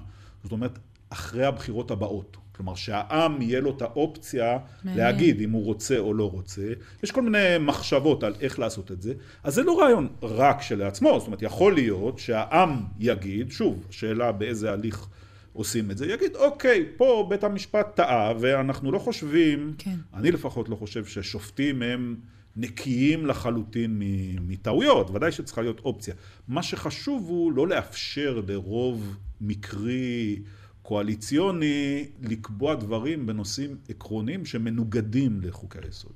זאת 0.43 0.51
אומרת, 0.51 0.79
אחרי 1.09 1.45
הבחירות 1.45 1.91
הבאות. 1.91 2.37
כלומר 2.55 2.75
שהעם 2.75 3.41
יהיה 3.41 3.59
לו 3.59 3.77
את 3.77 3.81
האופציה 3.81 4.57
מעניין. 4.83 5.05
להגיד 5.05 5.41
אם 5.41 5.51
הוא 5.51 5.65
רוצה 5.65 5.97
או 5.97 6.13
לא 6.13 6.31
רוצה. 6.31 6.73
יש 7.03 7.11
כל 7.11 7.21
מיני 7.21 7.57
מחשבות 7.59 8.23
על 8.23 8.33
איך 8.41 8.59
לעשות 8.59 8.91
את 8.91 9.01
זה. 9.01 9.13
אז 9.43 9.53
זה 9.53 9.63
לא 9.63 9.79
רעיון 9.81 10.07
רק 10.21 10.61
שלעצמו, 10.61 11.15
זאת 11.19 11.27
אומרת 11.27 11.41
יכול 11.41 11.73
להיות 11.73 12.19
שהעם 12.19 12.83
יגיד, 12.99 13.51
שוב, 13.51 13.87
שאלה 13.89 14.31
באיזה 14.31 14.71
הליך 14.71 15.07
עושים 15.53 15.91
את 15.91 15.97
זה, 15.97 16.05
יגיד 16.05 16.35
אוקיי, 16.35 16.85
פה 16.97 17.27
בית 17.29 17.43
המשפט 17.43 17.95
טעה 17.95 18.33
ואנחנו 18.39 18.91
לא 18.91 18.99
חושבים, 18.99 19.73
כן. 19.77 19.95
אני 20.13 20.31
לפחות 20.31 20.69
לא 20.69 20.75
חושב 20.75 21.05
ששופטים 21.05 21.81
הם 21.81 22.15
נקיים 22.55 23.25
לחלוטין 23.25 24.01
מטעויות, 24.41 25.09
ודאי 25.09 25.31
שצריכה 25.31 25.61
להיות 25.61 25.79
אופציה. 25.79 26.13
מה 26.47 26.63
שחשוב 26.63 27.25
הוא 27.27 27.51
לא 27.51 27.67
לאפשר 27.67 28.41
לרוב 28.47 29.15
מקרי 29.41 30.39
קואליציוני 30.83 32.05
לקבוע 32.21 32.75
דברים 32.75 33.25
בנושאים 33.25 33.77
עקרוניים 33.89 34.45
שמנוגדים 34.45 35.39
לחוקי 35.43 35.77
היסוד. 35.83 36.11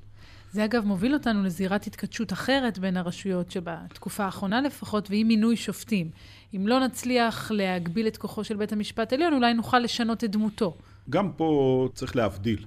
זה 0.51 0.65
אגב 0.65 0.85
מוביל 0.85 1.13
אותנו 1.13 1.43
לזירת 1.43 1.87
התכתשות 1.87 2.33
אחרת 2.33 2.79
בין 2.79 2.97
הרשויות 2.97 3.51
שבתקופה 3.51 4.25
האחרונה 4.25 4.61
לפחות, 4.61 5.09
והיא 5.09 5.25
מינוי 5.25 5.55
שופטים. 5.55 6.09
אם 6.55 6.67
לא 6.67 6.79
נצליח 6.79 7.51
להגביל 7.51 8.07
את 8.07 8.17
כוחו 8.17 8.43
של 8.43 8.55
בית 8.55 8.73
המשפט 8.73 9.13
העליון, 9.13 9.33
אולי 9.33 9.53
נוכל 9.53 9.79
לשנות 9.79 10.23
את 10.23 10.31
דמותו. 10.31 10.77
גם 11.09 11.31
פה 11.31 11.89
צריך 11.93 12.15
להבדיל 12.15 12.65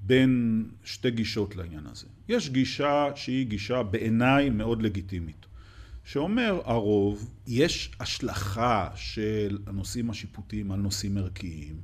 בין 0.00 0.64
שתי 0.84 1.10
גישות 1.10 1.56
לעניין 1.56 1.86
הזה. 1.86 2.06
יש 2.28 2.50
גישה 2.50 3.08
שהיא 3.14 3.46
גישה 3.46 3.82
בעיניי 3.82 4.50
מאוד 4.50 4.82
לגיטימית. 4.82 5.46
שאומר 6.12 6.60
הרוב, 6.64 7.30
יש 7.46 7.90
השלכה 8.00 8.88
של 8.94 9.58
הנושאים 9.66 10.10
השיפוטיים 10.10 10.72
על 10.72 10.80
נושאים 10.80 11.16
ערכיים, 11.16 11.74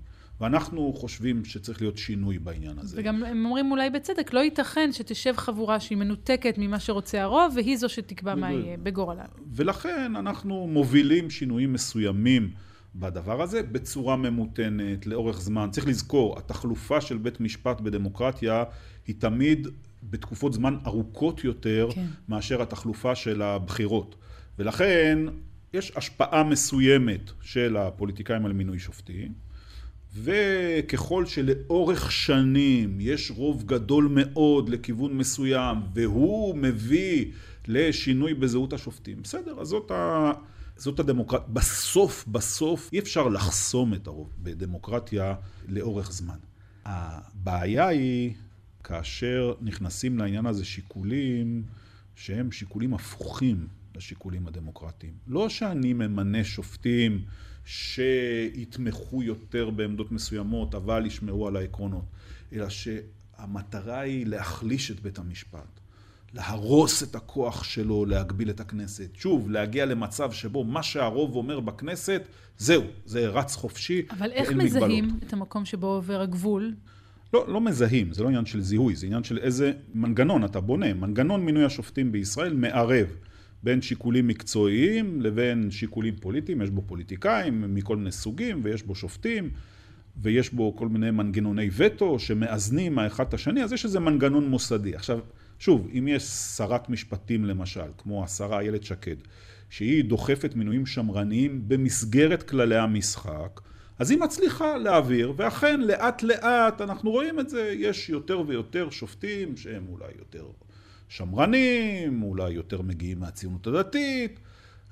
ואנחנו 0.40 0.92
חושבים 0.96 1.44
שצריך 1.44 1.80
להיות 1.80 1.98
שינוי 1.98 2.38
בעניין 2.38 2.78
הזה. 2.78 2.96
וגם 3.00 3.24
הם 3.24 3.44
אומרים 3.44 3.70
אולי 3.70 3.90
בצדק, 3.90 4.32
לא 4.32 4.40
ייתכן 4.40 4.92
שתשב 4.92 5.32
חבורה 5.36 5.80
שהיא 5.80 5.98
מנותקת 5.98 6.54
ממה 6.58 6.80
שרוצה 6.80 7.22
הרוב, 7.22 7.52
והיא 7.56 7.76
זו 7.76 7.88
שתקבע 7.88 8.34
מה 8.34 8.52
יהיה 8.52 8.76
בגורלה. 8.76 9.24
ולכן 9.52 10.16
אנחנו 10.16 10.66
מובילים 10.66 11.30
שינויים 11.30 11.72
מסוימים 11.72 12.50
בדבר 12.94 13.42
הזה 13.42 13.62
בצורה 13.62 14.16
ממותנת, 14.16 15.06
לאורך 15.06 15.40
זמן. 15.40 15.68
צריך 15.70 15.86
לזכור, 15.86 16.38
התחלופה 16.38 17.00
של 17.00 17.18
בית 17.18 17.40
משפט 17.40 17.80
בדמוקרטיה 17.80 18.64
היא 19.06 19.14
תמיד 19.18 19.68
בתקופות 20.10 20.52
זמן 20.52 20.76
ארוכות 20.86 21.44
יותר 21.44 21.88
כן. 21.94 22.06
מאשר 22.28 22.62
התחלופה 22.62 23.14
של 23.14 23.42
הבחירות. 23.42 24.14
ולכן 24.58 25.18
יש 25.72 25.92
השפעה 25.96 26.44
מסוימת 26.44 27.30
של 27.42 27.76
הפוליטיקאים 27.76 28.46
על 28.46 28.52
מינוי 28.52 28.78
שופטים, 28.78 29.32
וככל 30.14 31.26
שלאורך 31.26 32.12
שנים 32.12 32.98
יש 33.00 33.30
רוב 33.30 33.64
גדול 33.66 34.08
מאוד 34.10 34.68
לכיוון 34.68 35.18
מסוים, 35.18 35.78
והוא 35.94 36.56
מביא 36.56 37.32
לשינוי 37.68 38.34
בזהות 38.34 38.72
השופטים, 38.72 39.22
בסדר, 39.22 39.60
אז 39.60 39.66
זאת 39.66 39.90
ה... 39.90 40.32
זאת 40.76 41.00
הדמוקרטיה. 41.00 41.46
בסוף, 41.52 42.24
בסוף, 42.28 42.90
אי 42.92 42.98
אפשר 42.98 43.28
לחסום 43.28 43.94
את 43.94 44.06
הרוב 44.06 44.30
בדמוקרטיה 44.42 45.34
לאורך 45.68 46.12
זמן. 46.12 46.36
הבעיה 46.84 47.88
היא 47.88 48.34
כאשר 48.86 49.54
נכנסים 49.60 50.18
לעניין 50.18 50.46
הזה 50.46 50.64
שיקולים 50.64 51.62
שהם 52.14 52.52
שיקולים 52.52 52.94
הפוכים 52.94 53.66
לשיקולים 53.96 54.46
הדמוקרטיים. 54.46 55.12
לא 55.26 55.48
שאני 55.48 55.92
ממנה 55.92 56.44
שופטים 56.44 57.24
שיתמכו 57.64 59.22
יותר 59.22 59.70
בעמדות 59.70 60.12
מסוימות, 60.12 60.74
אבל 60.74 61.06
ישמעו 61.06 61.48
על 61.48 61.56
העקרונות, 61.56 62.04
אלא 62.52 62.66
שהמטרה 62.68 64.00
היא 64.00 64.26
להחליש 64.26 64.90
את 64.90 65.00
בית 65.00 65.18
המשפט. 65.18 65.80
להרוס 66.34 67.02
את 67.02 67.14
הכוח 67.14 67.64
שלו, 67.64 68.04
להגביל 68.04 68.50
את 68.50 68.60
הכנסת. 68.60 69.10
שוב, 69.14 69.50
להגיע 69.50 69.86
למצב 69.86 70.32
שבו 70.32 70.64
מה 70.64 70.82
שהרוב 70.82 71.36
אומר 71.36 71.60
בכנסת, 71.60 72.22
זהו, 72.58 72.82
זה 73.04 73.28
רץ 73.28 73.54
חופשי, 73.54 74.02
אבל 74.10 74.32
איך 74.32 74.52
מזהים 74.52 75.04
מגבלות. 75.04 75.22
את 75.22 75.32
המקום 75.32 75.64
שבו 75.64 75.86
עובר 75.86 76.20
הגבול? 76.20 76.74
לא, 77.34 77.44
לא 77.48 77.60
מזהים, 77.60 78.12
זה 78.12 78.22
לא 78.22 78.28
עניין 78.28 78.46
של 78.46 78.60
זיהוי, 78.60 78.96
זה 78.96 79.06
עניין 79.06 79.24
של 79.24 79.38
איזה 79.38 79.72
מנגנון 79.94 80.44
אתה 80.44 80.60
בונה. 80.60 80.94
מנגנון 80.94 81.44
מינוי 81.44 81.64
השופטים 81.64 82.12
בישראל 82.12 82.54
מערב 82.54 83.06
בין 83.62 83.82
שיקולים 83.82 84.26
מקצועיים 84.26 85.22
לבין 85.22 85.70
שיקולים 85.70 86.16
פוליטיים. 86.16 86.62
יש 86.62 86.70
בו 86.70 86.82
פוליטיקאים 86.86 87.74
מכל 87.74 87.96
מיני 87.96 88.12
סוגים, 88.12 88.60
ויש 88.64 88.82
בו 88.82 88.94
שופטים, 88.94 89.50
ויש 90.22 90.50
בו 90.50 90.76
כל 90.76 90.88
מיני 90.88 91.10
מנגנוני 91.10 91.70
וטו 91.76 92.18
שמאזנים 92.18 92.98
האחד 92.98 93.26
את 93.28 93.34
השני, 93.34 93.62
אז 93.62 93.72
יש 93.72 93.84
איזה 93.84 94.00
מנגנון 94.00 94.48
מוסדי. 94.48 94.94
עכשיו, 94.94 95.18
שוב, 95.58 95.88
אם 95.98 96.08
יש 96.08 96.22
שרת 96.22 96.88
משפטים 96.88 97.44
למשל, 97.44 97.90
כמו 97.98 98.24
השרה 98.24 98.60
איילת 98.60 98.84
שקד, 98.84 99.16
שהיא 99.70 100.04
דוחפת 100.04 100.54
מינויים 100.54 100.86
שמרניים 100.86 101.62
במסגרת 101.68 102.42
כללי 102.42 102.76
המשחק, 102.76 103.60
אז 103.98 104.10
היא 104.10 104.18
מצליחה 104.18 104.76
להעביר, 104.76 105.32
ואכן 105.36 105.80
לאט 105.80 106.22
לאט 106.22 106.80
אנחנו 106.80 107.10
רואים 107.10 107.40
את 107.40 107.48
זה, 107.48 107.74
יש 107.76 108.08
יותר 108.08 108.42
ויותר 108.46 108.90
שופטים 108.90 109.56
שהם 109.56 109.86
אולי 109.88 110.12
יותר 110.18 110.46
שמרנים, 111.08 112.22
אולי 112.22 112.50
יותר 112.50 112.82
מגיעים 112.82 113.20
מהציונות 113.20 113.66
הדתית, 113.66 114.40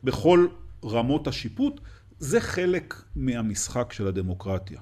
בכל 0.05 0.47
רמות 0.85 1.27
השיפוט, 1.27 1.81
זה 2.19 2.41
חלק 2.41 3.03
מהמשחק 3.17 3.93
של 3.93 4.07
הדמוקרטיה. 4.07 4.81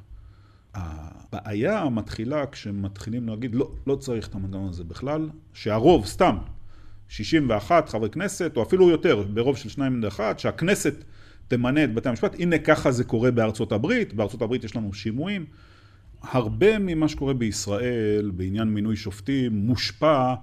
הבעיה 0.74 1.88
מתחילה 1.88 2.46
כשמתחילים 2.46 3.28
להגיד 3.28 3.54
לא, 3.54 3.70
לא 3.86 3.96
צריך 3.96 4.28
את 4.28 4.34
המנגנון 4.34 4.68
הזה 4.68 4.84
בכלל, 4.84 5.28
שהרוב 5.52 6.06
סתם 6.06 6.36
61 7.08 7.88
חברי 7.88 8.10
כנסת 8.10 8.56
או 8.56 8.62
אפילו 8.62 8.90
יותר 8.90 9.22
ברוב 9.22 9.56
של 9.56 9.68
שניים 9.68 10.02
לאחד, 10.02 10.38
שהכנסת 10.38 11.04
תמנה 11.52 11.84
את 11.84 11.94
בתי 11.94 12.08
המשפט, 12.08 12.36
הנה 12.38 12.58
ככה 12.58 12.92
זה 12.92 13.04
קורה 13.04 13.30
בארצות 13.30 13.72
הברית, 13.72 14.12
בארצות 14.12 14.42
הברית 14.42 14.64
יש 14.64 14.76
לנו 14.76 14.92
שימועים. 14.92 15.44
הרבה 16.22 16.78
ממה 16.78 17.08
שקורה 17.08 17.34
בישראל 17.34 18.30
בעניין 18.34 18.68
מינוי 18.68 18.96
שופטים 18.96 19.52
מושפע 19.66 20.34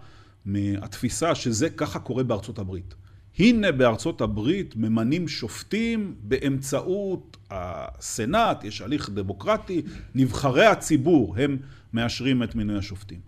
מהתפיסה 0.45 1.35
שזה 1.35 1.69
ככה 1.69 1.99
קורה 1.99 2.23
בארצות 2.23 2.59
הברית. 2.59 2.95
הנה 3.39 3.71
בארצות 3.71 4.21
הברית 4.21 4.75
ממנים 4.75 5.27
שופטים 5.27 6.15
באמצעות 6.21 7.37
הסנאט, 7.51 8.63
יש 8.63 8.81
הליך 8.81 9.09
דמוקרטי, 9.09 9.81
נבחרי 10.15 10.65
הציבור 10.65 11.35
הם 11.37 11.57
מאשרים 11.93 12.43
את 12.43 12.55
מינוי 12.55 12.77
השופטים. 12.77 13.19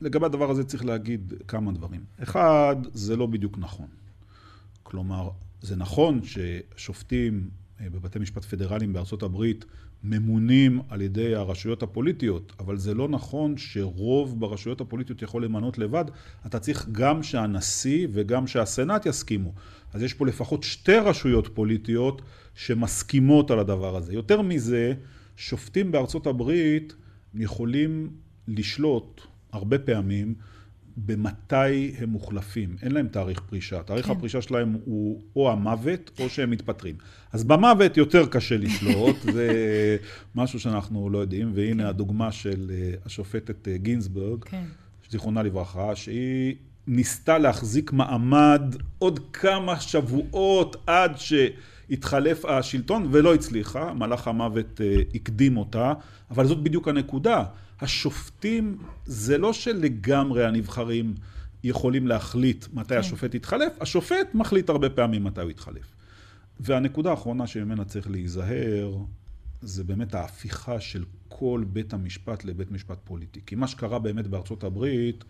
לגבי 0.00 0.26
הדבר 0.26 0.50
הזה 0.50 0.64
צריך 0.64 0.84
להגיד 0.84 1.34
כמה 1.48 1.72
דברים. 1.72 2.00
אחד, 2.22 2.76
זה 2.92 3.16
לא 3.16 3.26
בדיוק 3.26 3.58
נכון. 3.58 3.86
כלומר, 4.82 5.28
זה 5.62 5.76
נכון 5.76 6.20
ששופטים 6.24 7.50
אה, 7.80 7.90
בבתי 7.90 8.18
משפט 8.18 8.44
פדרליים 8.44 8.92
בארצות 8.92 9.22
הברית 9.22 9.64
ממונים 10.04 10.80
על 10.88 11.00
ידי 11.00 11.34
הרשויות 11.34 11.82
הפוליטיות, 11.82 12.52
אבל 12.60 12.76
זה 12.76 12.94
לא 12.94 13.08
נכון 13.08 13.56
שרוב 13.56 14.40
ברשויות 14.40 14.80
הפוליטיות 14.80 15.22
יכול 15.22 15.44
למנות 15.44 15.78
לבד, 15.78 16.04
אתה 16.46 16.58
צריך 16.58 16.88
גם 16.92 17.22
שהנשיא 17.22 18.08
וגם 18.12 18.46
שהסנאט 18.46 19.06
יסכימו. 19.06 19.52
אז 19.92 20.02
יש 20.02 20.14
פה 20.14 20.26
לפחות 20.26 20.62
שתי 20.62 20.96
רשויות 20.96 21.48
פוליטיות 21.54 22.22
שמסכימות 22.54 23.50
על 23.50 23.58
הדבר 23.58 23.96
הזה. 23.96 24.14
יותר 24.14 24.42
מזה, 24.42 24.94
שופטים 25.36 25.92
בארצות 25.92 26.26
הברית 26.26 26.94
יכולים 27.34 28.10
לשלוט 28.48 29.20
הרבה 29.52 29.78
פעמים 29.78 30.34
במתי 31.06 31.94
הם 31.98 32.08
מוחלפים. 32.08 32.76
אין 32.82 32.92
להם 32.92 33.08
תאריך 33.08 33.40
פרישה. 33.40 33.82
תאריך 33.82 34.06
כן. 34.06 34.12
הפרישה 34.12 34.42
שלהם 34.42 34.76
הוא 34.84 35.22
או 35.36 35.52
המוות 35.52 36.10
או 36.20 36.28
שהם 36.28 36.50
מתפטרים. 36.50 36.94
אז 37.32 37.44
במוות 37.44 37.96
יותר 37.96 38.26
קשה 38.26 38.56
לשלוט, 38.56 39.16
זה 39.32 39.96
משהו 40.34 40.60
שאנחנו 40.60 41.10
לא 41.10 41.18
יודעים, 41.18 41.50
והנה 41.54 41.82
כן. 41.82 41.88
הדוגמה 41.88 42.32
של 42.32 42.70
אה, 42.70 42.92
השופטת 43.06 43.68
אה, 43.68 43.76
גינזבורג, 43.76 44.44
כן. 44.44 44.64
זיכרונה 45.10 45.42
לברכה, 45.42 45.96
שהיא 45.96 46.54
ניסתה 46.86 47.38
להחזיק 47.38 47.92
מעמד 47.92 48.62
עוד 48.98 49.20
כמה 49.32 49.80
שבועות 49.80 50.76
עד 50.86 51.12
שהתחלף 51.16 52.44
השלטון 52.44 53.08
ולא 53.10 53.34
הצליחה, 53.34 53.92
מלאך 53.94 54.28
המוות 54.28 54.80
אה, 54.80 54.96
הקדים 55.14 55.56
אותה, 55.56 55.92
אבל 56.30 56.46
זאת 56.46 56.62
בדיוק 56.62 56.88
הנקודה. 56.88 57.44
השופטים 57.80 58.78
זה 59.04 59.38
לא 59.38 59.52
שלגמרי 59.52 60.46
הנבחרים 60.46 61.14
יכולים 61.64 62.06
להחליט 62.06 62.66
מתי 62.72 62.88
כן. 62.88 63.00
השופט 63.00 63.34
יתחלף, 63.34 63.72
השופט 63.80 64.34
מחליט 64.34 64.70
הרבה 64.70 64.90
פעמים 64.90 65.24
מתי 65.24 65.40
הוא 65.40 65.50
יתחלף. 65.50 65.94
והנקודה 66.60 67.10
האחרונה 67.10 67.46
שממנה 67.46 67.84
צריך 67.84 68.10
להיזהר, 68.10 68.96
זה 69.62 69.84
באמת 69.84 70.14
ההפיכה 70.14 70.80
של 70.80 71.04
כל 71.28 71.64
בית 71.68 71.92
המשפט 71.92 72.44
לבית 72.44 72.70
משפט 72.70 72.98
פוליטי. 73.04 73.40
כי 73.46 73.54
מה 73.54 73.66
שקרה 73.66 73.98
באמת 73.98 74.26
בארצות 74.26 74.64
הברית, 74.64 75.24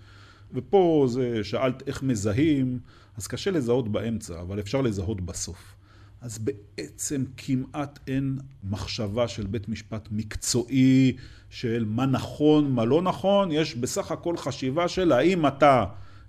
ופה 0.53 1.07
זה, 1.09 1.45
שאלת 1.45 1.83
איך 1.89 2.03
מזהים, 2.03 2.79
אז 3.17 3.27
קשה 3.27 3.51
לזהות 3.51 3.93
באמצע, 3.93 4.41
אבל 4.41 4.61
אפשר 4.61 4.81
לזהות 4.81 5.21
בסוף. 5.21 5.75
אז 6.21 6.39
בעצם 6.39 7.25
כמעט 7.37 7.99
אין 8.07 8.39
מחשבה 8.65 9.29
של 9.29 9.47
בית 9.47 9.69
משפט 9.69 10.09
מקצועי, 10.11 11.17
של 11.51 11.85
מה 11.89 12.07
נכון, 12.07 12.71
מה 12.71 12.85
לא 12.85 13.03
נכון, 13.03 13.53
יש 13.53 13.75
בסך 13.75 14.13
הכל 14.13 14.37
חשיבה 14.37 14.89
של 14.89 15.13
האם 15.13 15.47
אתה 15.47 15.85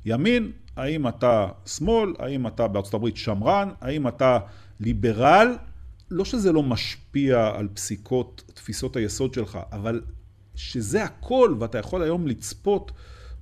ימין, 0.06 0.52
האם 0.76 1.08
אתה 1.08 1.48
שמאל, 1.66 2.14
האם 2.20 2.48
אתה 2.48 2.68
בארצות 2.68 2.94
הברית 2.94 3.18
שמרן, 3.18 3.70
האם 3.82 4.08
אתה 4.08 4.40
ליברל. 4.80 5.48
לא 6.12 6.26
שזה 6.26 6.52
לא 6.52 6.64
משפיע 6.64 7.52
על 7.56 7.68
פסיקות 7.74 8.44
תפיסות 8.54 8.96
היסוד 8.96 9.34
שלך, 9.34 9.60
אבל 9.72 10.02
שזה 10.56 11.04
הכל, 11.04 11.56
ואתה 11.60 11.78
יכול 11.78 12.02
היום 12.02 12.28
לצפות 12.28 12.92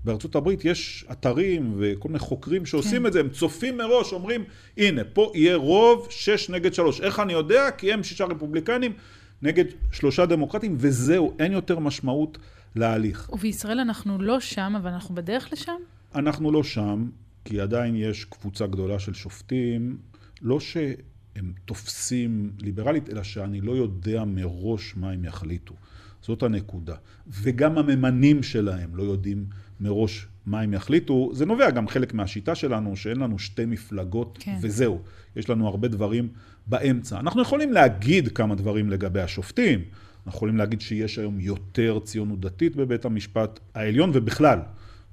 בארצות 0.08 0.36
הברית 0.36 0.66
יש 0.66 1.06
אתרים 1.12 1.74
וכל 1.78 2.10
מיני 2.10 2.20
חוקרים 2.20 2.66
שעושים 2.66 3.02
כן. 3.02 3.06
את 3.06 3.14
זה, 3.14 3.20
הם 3.20 3.30
צופים 3.30 3.78
מראש, 3.78 4.14
אומרים, 4.14 4.44
הנה, 4.78 5.04
פה 5.04 5.32
יהיה 5.36 5.56
רוב 5.56 6.08
שש 6.10 6.50
נגד 6.50 6.74
שלוש. 6.74 7.02
איך 7.02 7.20
אני 7.20 7.34
יודע? 7.34 7.72
כי 7.72 7.94
הם 7.94 8.04
שישה 8.04 8.26
רפובליקנים 8.26 8.94
נגד 9.42 9.66
שלושה 9.92 10.26
דמוקרטים, 10.26 10.76
וזהו, 10.80 11.34
אין 11.40 11.52
יותר 11.52 11.80
משמעות 11.80 12.38
להליך. 12.76 13.30
ובישראל 13.34 13.80
אנחנו 13.80 14.22
לא 14.22 14.40
שם, 14.40 14.74
אבל 14.78 14.92
אנחנו 14.92 15.16
בדרך 15.16 15.50
לשם? 15.54 15.78
אנחנו 16.16 16.52
לא 16.52 16.64
שם, 16.64 17.10
כי 17.46 17.62
עדיין 17.62 17.96
יש 17.96 18.26
קבוצה 18.26 18.68
גדולה 18.68 19.00
של 19.00 19.14
שופטים, 19.14 19.98
לא 20.42 20.60
שהם 20.60 21.54
תופסים 21.66 22.52
ליברלית, 22.60 23.10
אלא 23.10 23.24
שאני 23.24 23.62
לא 23.62 23.72
יודע 23.72 24.24
מראש 24.26 24.94
מה 24.98 25.12
הם 25.12 25.26
יחליטו. 25.26 25.74
זאת 26.22 26.44
הנקודה. 26.44 26.96
וגם 27.28 27.78
הממנים 27.78 28.44
שלהם 28.44 28.96
לא 28.96 29.04
יודעים 29.04 29.46
מראש 29.80 30.28
מה 30.46 30.62
הם 30.62 30.74
יחליטו. 30.74 31.30
זה 31.34 31.46
נובע 31.46 31.70
גם 31.70 31.88
חלק 31.88 32.14
מהשיטה 32.14 32.56
שלנו, 32.56 32.96
שאין 32.96 33.18
לנו 33.18 33.40
שתי 33.40 33.66
מפלגות 33.66 34.38
כן. 34.42 34.58
וזהו. 34.62 35.00
יש 35.36 35.50
לנו 35.50 35.68
הרבה 35.68 35.88
דברים 35.88 36.28
באמצע. 36.68 37.20
אנחנו 37.20 37.42
יכולים 37.42 37.74
להגיד 37.74 38.28
כמה 38.28 38.56
דברים 38.56 38.90
לגבי 38.90 39.22
השופטים. 39.22 39.80
אנחנו 40.26 40.38
יכולים 40.38 40.58
להגיד 40.58 40.82
שיש 40.82 41.20
היום 41.20 41.40
יותר 41.40 42.00
ציונות 42.04 42.40
דתית 42.40 42.76
בבית 42.76 43.06
המשפט 43.06 43.60
העליון 43.76 44.12
ובכלל 44.14 44.60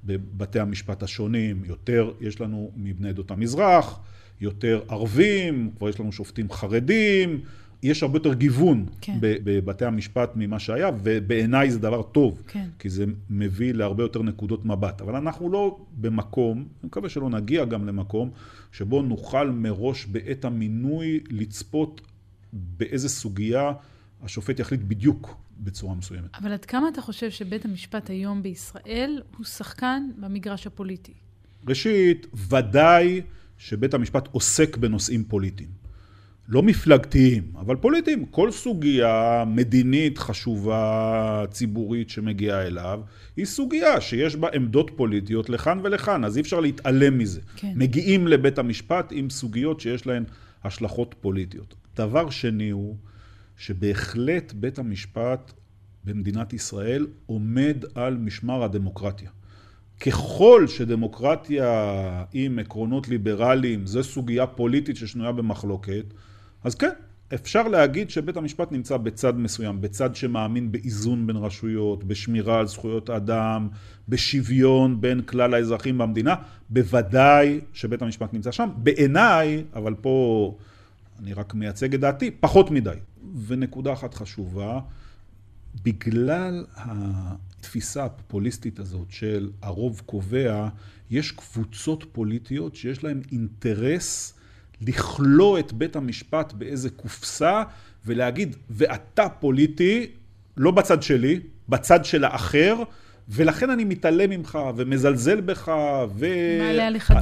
בבתי 0.05 0.61
המשפט 0.61 1.03
השונים. 1.03 1.63
יותר 1.65 2.11
יש 2.21 2.41
לנו 2.41 2.71
מבני 2.77 3.09
עדות 3.09 3.31
המזרח, 3.31 4.01
יותר 4.41 4.81
ערבים, 4.89 5.71
כבר 5.79 5.89
יש 5.89 6.01
לנו 6.01 6.13
שופטים 6.13 6.51
חרדים. 6.51 7.41
יש 7.85 8.03
הרבה 8.03 8.17
יותר 8.17 8.35
גיוון 8.35 8.87
כן. 9.01 9.19
בבתי 9.21 9.85
המשפט 9.85 10.31
ממה 10.37 10.59
שהיה, 10.59 10.91
ובעיניי 11.03 11.71
זה 11.71 11.79
דבר 11.79 12.03
טוב, 12.03 12.43
כן. 12.49 12.69
כי 12.79 12.89
זה 12.89 13.05
מביא 13.31 13.75
להרבה 13.75 14.03
יותר 14.05 14.23
נקודות 14.23 14.65
מבט. 14.65 15.01
אבל 15.01 15.17
אנחנו 15.17 15.51
לא 15.51 15.79
במקום, 15.97 16.59
אני 16.59 16.67
מקווה 16.87 17.09
שלא 17.09 17.31
נגיע 17.31 17.65
גם 17.65 17.87
למקום, 17.87 18.31
שבו 18.73 19.03
נוכל 19.03 19.51
מראש 19.51 20.07
בעת 20.07 20.45
המינוי 20.45 21.21
לצפות 21.31 22.01
באיזה 22.53 23.09
סוגיה 23.09 23.73
השופט 24.23 24.59
יחליט 24.61 24.81
בדיוק 24.81 25.37
בצורה 25.61 25.95
מסוימת. 25.95 26.31
אבל 26.35 26.53
עד 26.53 26.65
כמה 26.65 26.89
אתה 26.89 27.01
חושב 27.01 27.31
שבית 27.31 27.65
המשפט 27.65 28.11
היום 28.11 28.43
בישראל 28.43 29.23
הוא 29.37 29.47
שחקן 29.47 30.09
במגרש 30.21 30.67
הפוליטי? 30.67 31.13
ראשית, 31.69 32.27
ודאי 32.49 33.21
שבית 33.59 33.95
המשפט 33.95 34.29
עוסק 34.33 34.77
בנושאים 34.77 35.25
פוליטיים. 35.25 35.84
לא 36.49 36.63
מפלגתיים, 36.63 37.43
אבל 37.59 37.77
פוליטיים. 37.77 38.25
כל 38.25 38.51
סוגיה 38.51 39.45
מדינית 39.47 40.19
חשובה, 40.19 41.45
ציבורית 41.51 42.11
שמגיעה 42.11 42.67
אליו, 42.67 43.01
היא 43.37 43.45
סוגיה 43.45 44.01
שיש 44.01 44.37
בה 44.37 44.49
עמדות 44.55 44.91
פוליטיות 44.97 45.49
לכאן 45.51 45.81
ולכאן, 45.83 46.25
אז 46.25 46.37
אי 46.37 46.43
אפשר 46.43 46.61
להתעלם 46.61 47.19
מזה. 47.19 47.41
כן. 47.57 47.73
מגיעים 47.77 48.27
לבית 48.27 48.59
המשפט 48.59 49.13
עם 49.17 49.31
סוגיות 49.31 49.81
שיש 49.81 50.07
להן 50.07 50.25
השלכות 50.65 51.15
פוליטיות. 51.21 51.75
דבר 51.97 52.31
שני 52.31 52.71
הוא 52.71 52.97
שבהחלט 53.57 54.53
בית 54.53 54.79
המשפט 54.79 55.53
במדינת 56.05 56.53
ישראל 56.53 57.07
עומד 57.27 57.85
על 57.95 58.17
משמר 58.17 58.65
הדמוקרטיה. 58.65 59.31
ככל 60.01 60.67
שדמוקרטיה 60.69 62.25
עם 62.33 62.59
עקרונות 62.59 63.09
ליברליים 63.09 63.87
זו 63.87 64.05
סוגיה 64.05 64.47
פוליטית 64.47 64.97
ששנויה 64.97 65.33
במחלוקת, 65.33 66.05
אז 66.65 66.75
כן, 66.75 66.91
אפשר 67.35 67.69
להגיד 67.69 68.11
שבית 68.11 68.37
המשפט 68.37 68.73
נמצא 68.73 68.97
בצד 68.97 69.39
מסוים, 69.39 69.81
בצד 69.81 70.15
שמאמין 70.15 70.73
באיזון 70.73 71.27
בין 71.27 71.37
רשויות, 71.37 72.05
בשמירה 72.05 72.59
על 72.59 72.67
זכויות 72.67 73.11
אדם, 73.11 73.69
בשוויון 74.09 75.01
בין 75.01 75.23
כלל 75.23 75.55
האזרחים 75.55 75.99
במדינה. 75.99 76.35
בוודאי 76.71 77.61
שבית 77.73 78.03
המשפט 78.03 78.33
נמצא 78.33 78.53
שם. 78.53 78.69
בעיניי, 78.77 79.65
אבל 79.75 79.95
פה 79.95 80.57
אני 81.19 81.33
רק 81.33 81.55
מייצג 81.55 81.95
את 81.95 82.01
דעתי, 82.01 82.31
פחות 82.31 82.71
מדי. 82.71 82.99
ונקודה 83.47 83.93
אחת 83.93 84.15
חשובה, 84.15 84.81
בגלל 85.83 86.65
התפיסה 86.77 88.05
הפופוליסטית 88.05 88.79
הזאת 88.79 89.11
של 89.11 89.51
הרוב 89.63 90.03
קובע, 90.07 90.69
יש 91.11 91.33
קבוצות 91.33 92.05
פוליטיות 92.13 92.77
שיש 92.77 93.05
להן 93.05 93.21
אינטרס 93.33 94.34
לכלוא 94.81 95.59
את 95.59 95.73
בית 95.73 95.97
המשפט 95.97 96.53
באיזה 96.53 96.91
קופסה 96.91 97.63
ולהגיד, 98.07 98.57
ואתה 98.71 99.29
פוליטי, 99.29 100.07
לא 100.57 100.71
בצד 100.71 101.03
שלי, 101.03 101.41
בצד 101.69 102.05
של 102.05 102.25
האחר, 102.25 102.83
ולכן 103.29 103.71
אני 103.71 103.85
מתעלם 103.85 104.31
ממך 104.31 104.59
ומזלזל 104.77 105.41
בך 105.41 105.73
ו... 106.15 106.27
מעלה 106.59 106.87
עליך 106.87 107.11
D9, 107.11 107.15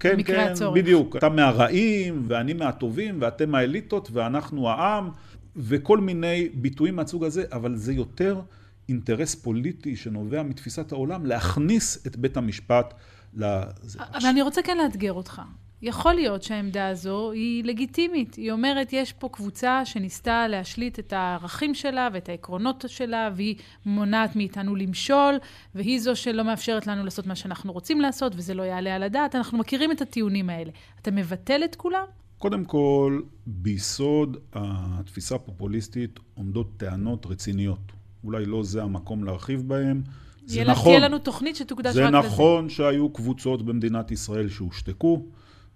כן, 0.00 0.12
במקרה 0.12 0.36
כן, 0.36 0.52
הצורך. 0.52 0.74
כן, 0.74 0.82
בדיוק. 0.82 1.16
אתה 1.16 1.28
מהרעים 1.28 2.22
ואני 2.28 2.52
מהטובים 2.52 3.18
ואתם 3.20 3.54
האליטות 3.54 4.08
ואנחנו 4.12 4.68
העם 4.68 5.10
וכל 5.56 5.98
מיני 5.98 6.48
ביטויים 6.54 6.96
מהסוג 6.96 7.24
הזה, 7.24 7.44
אבל 7.52 7.76
זה 7.76 7.92
יותר 7.92 8.40
אינטרס 8.88 9.34
פוליטי 9.34 9.96
שנובע 9.96 10.42
מתפיסת 10.42 10.92
העולם 10.92 11.26
להכניס 11.26 12.06
את 12.06 12.16
בית 12.16 12.36
המשפט 12.36 12.94
לזה. 13.34 13.98
אבל 14.14 14.28
אני 14.28 14.42
רוצה 14.42 14.62
כן 14.62 14.78
לאתגר 14.78 15.12
אותך. 15.12 15.42
יכול 15.82 16.14
להיות 16.14 16.42
שהעמדה 16.42 16.88
הזו 16.88 17.30
היא 17.30 17.64
לגיטימית. 17.64 18.34
היא 18.34 18.52
אומרת, 18.52 18.92
יש 18.92 19.12
פה 19.12 19.28
קבוצה 19.28 19.84
שניסתה 19.84 20.48
להשליט 20.48 20.98
את 20.98 21.12
הערכים 21.12 21.74
שלה 21.74 22.08
ואת 22.12 22.28
העקרונות 22.28 22.84
שלה, 22.88 23.30
והיא 23.36 23.56
מונעת 23.86 24.36
מאיתנו 24.36 24.76
למשול, 24.76 25.34
והיא 25.74 26.00
זו 26.00 26.16
שלא 26.16 26.44
מאפשרת 26.44 26.86
לנו 26.86 27.04
לעשות 27.04 27.26
מה 27.26 27.34
שאנחנו 27.34 27.72
רוצים 27.72 28.00
לעשות, 28.00 28.32
וזה 28.36 28.54
לא 28.54 28.62
יעלה 28.62 28.94
על 28.94 29.02
הדעת. 29.02 29.34
אנחנו 29.34 29.58
מכירים 29.58 29.92
את 29.92 30.00
הטיעונים 30.00 30.50
האלה. 30.50 30.70
אתה 31.02 31.10
מבטל 31.10 31.60
את 31.64 31.74
כולם? 31.74 32.04
קודם 32.38 32.64
כל, 32.64 33.20
ביסוד 33.46 34.36
התפיסה 34.52 35.34
הפופוליסטית 35.34 36.20
עומדות 36.34 36.66
טענות 36.76 37.26
רציניות. 37.26 37.92
אולי 38.24 38.46
לא 38.46 38.62
זה 38.62 38.82
המקום 38.82 39.24
להרחיב 39.24 39.68
בהן. 39.68 40.02
זה 40.46 40.64
נכון. 40.64 40.92
תהיה 40.92 41.08
לנו 41.08 41.18
תוכנית 41.18 41.56
שתוקדש 41.56 41.96
רק 41.96 42.02
לזה. 42.02 42.04
זה 42.04 42.10
נכון 42.10 42.68
שהיו 42.68 43.10
קבוצות 43.10 43.62
במדינת 43.62 44.10
ישראל 44.10 44.48
שהושתקו. 44.48 45.22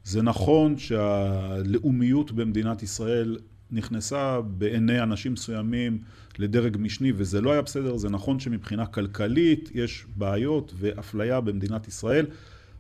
זה 0.07 0.23
נכון 0.23 0.79
שהלאומיות 0.79 2.33
במדינת 2.33 2.83
ישראל 2.83 3.39
נכנסה 3.71 4.41
בעיני 4.41 5.03
אנשים 5.03 5.33
מסוימים 5.33 5.99
לדרג 6.39 6.77
משני 6.81 7.13
וזה 7.17 7.41
לא 7.41 7.53
היה 7.53 7.63
בסדר, 7.63 7.97
זה 7.97 8.09
נכון 8.09 8.41
שמבחינה 8.41 8.87
כלכלית 8.87 9.71
יש 9.75 10.07
בעיות 10.17 10.73
ואפליה 10.77 11.41
במדינת 11.41 11.89
ישראל. 11.89 12.27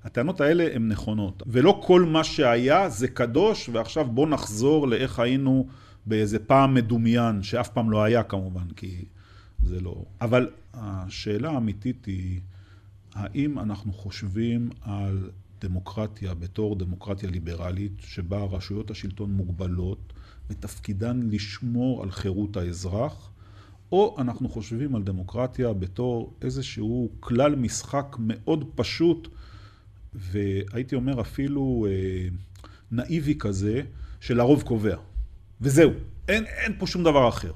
הטענות 0.04 0.40
האלה 0.40 0.68
הן 0.74 0.88
נכונות, 0.88 1.42
ולא 1.46 1.82
כל 1.86 2.02
מה 2.02 2.24
שהיה 2.24 2.88
זה 2.88 3.08
קדוש 3.08 3.68
ועכשיו 3.72 4.04
בוא 4.04 4.26
נחזור 4.26 4.88
לאיך 4.88 5.18
היינו 5.18 5.66
באיזה 6.06 6.38
פעם 6.38 6.74
מדומיין, 6.74 7.42
שאף 7.42 7.68
פעם 7.68 7.90
לא 7.90 8.04
היה 8.04 8.22
כמובן, 8.22 8.66
כי 8.76 9.04
זה 9.62 9.80
לא... 9.80 10.04
אבל 10.20 10.48
השאלה 10.74 11.50
האמיתית 11.50 12.04
היא, 12.04 12.40
האם 13.14 13.58
אנחנו 13.58 13.92
חושבים 13.92 14.70
על 14.82 15.30
דמוקרטיה 15.60 16.34
בתור 16.34 16.76
דמוקרטיה 16.76 17.30
ליברלית, 17.30 17.92
שבה 18.00 18.44
רשויות 18.44 18.90
השלטון 18.90 19.32
מוגבלות 19.32 20.12
ותפקידן 20.50 21.20
לשמור 21.30 22.02
על 22.02 22.10
חירות 22.10 22.56
האזרח, 22.56 23.30
או 23.92 24.16
אנחנו 24.18 24.48
חושבים 24.48 24.94
על 24.94 25.02
דמוקרטיה 25.02 25.72
בתור 25.72 26.32
איזשהו 26.42 27.10
כלל 27.20 27.54
משחק 27.54 28.16
מאוד 28.18 28.64
פשוט, 28.74 29.28
והייתי 30.14 30.94
אומר 30.94 31.20
אפילו 31.20 31.86
אה, 31.88 32.28
נאיבי 32.90 33.34
כזה, 33.38 33.82
שלרוב 34.20 34.62
קובע. 34.62 34.96
וזהו, 35.60 35.90
אין, 36.28 36.44
אין 36.44 36.72
פה 36.78 36.86
שום 36.86 37.04
דבר 37.04 37.28
אחר. 37.28 37.52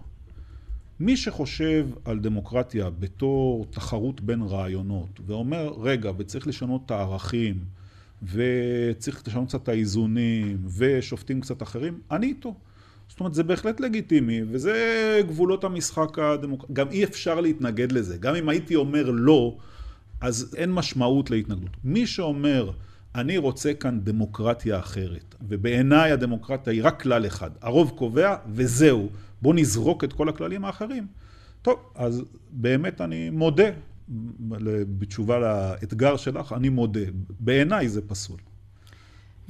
מי 1.00 1.16
שחושב 1.16 1.86
על 2.04 2.18
דמוקרטיה 2.18 2.90
בתור 2.90 3.66
תחרות 3.70 4.20
בין 4.20 4.42
רעיונות, 4.42 5.20
ואומר, 5.26 5.72
רגע, 5.80 6.10
וצריך 6.18 6.46
לשנות 6.46 6.82
את 6.86 6.90
הערכים, 6.90 7.64
וצריך 8.22 9.22
לשנות 9.26 9.48
קצת 9.48 9.62
את 9.62 9.68
האיזונים, 9.68 10.58
ושופטים 10.76 11.40
קצת 11.40 11.62
אחרים, 11.62 12.00
אני 12.10 12.26
איתו. 12.26 12.54
זאת 13.08 13.20
אומרת, 13.20 13.34
זה 13.34 13.42
בהחלט 13.42 13.80
לגיטימי, 13.80 14.40
וזה 14.50 15.20
גבולות 15.28 15.64
המשחק 15.64 16.18
הדמוקרטי. 16.18 16.72
גם 16.72 16.88
אי 16.90 17.04
אפשר 17.04 17.40
להתנגד 17.40 17.92
לזה. 17.92 18.16
גם 18.16 18.34
אם 18.34 18.48
הייתי 18.48 18.74
אומר 18.76 19.10
לא, 19.10 19.56
אז 20.20 20.54
אין 20.56 20.72
משמעות 20.72 21.30
להתנגדות. 21.30 21.70
מי 21.84 22.06
שאומר, 22.06 22.70
אני 23.14 23.38
רוצה 23.38 23.74
כאן 23.74 24.00
דמוקרטיה 24.00 24.78
אחרת. 24.78 25.34
ובעיניי 25.48 26.12
הדמוקרטיה 26.12 26.72
היא 26.72 26.84
רק 26.84 27.02
כלל 27.02 27.26
אחד. 27.26 27.50
הרוב 27.62 27.92
קובע 27.96 28.36
וזהו. 28.52 29.08
בואו 29.42 29.54
נזרוק 29.54 30.04
את 30.04 30.12
כל 30.12 30.28
הכללים 30.28 30.64
האחרים. 30.64 31.06
טוב, 31.62 31.78
אז 31.94 32.24
באמת 32.50 33.00
אני 33.00 33.30
מודה, 33.30 33.68
בתשובה 34.98 35.38
לאתגר 35.38 36.16
שלך, 36.16 36.52
אני 36.52 36.68
מודה. 36.68 37.00
בעיניי 37.40 37.88
זה 37.88 38.00
פסול. 38.08 38.38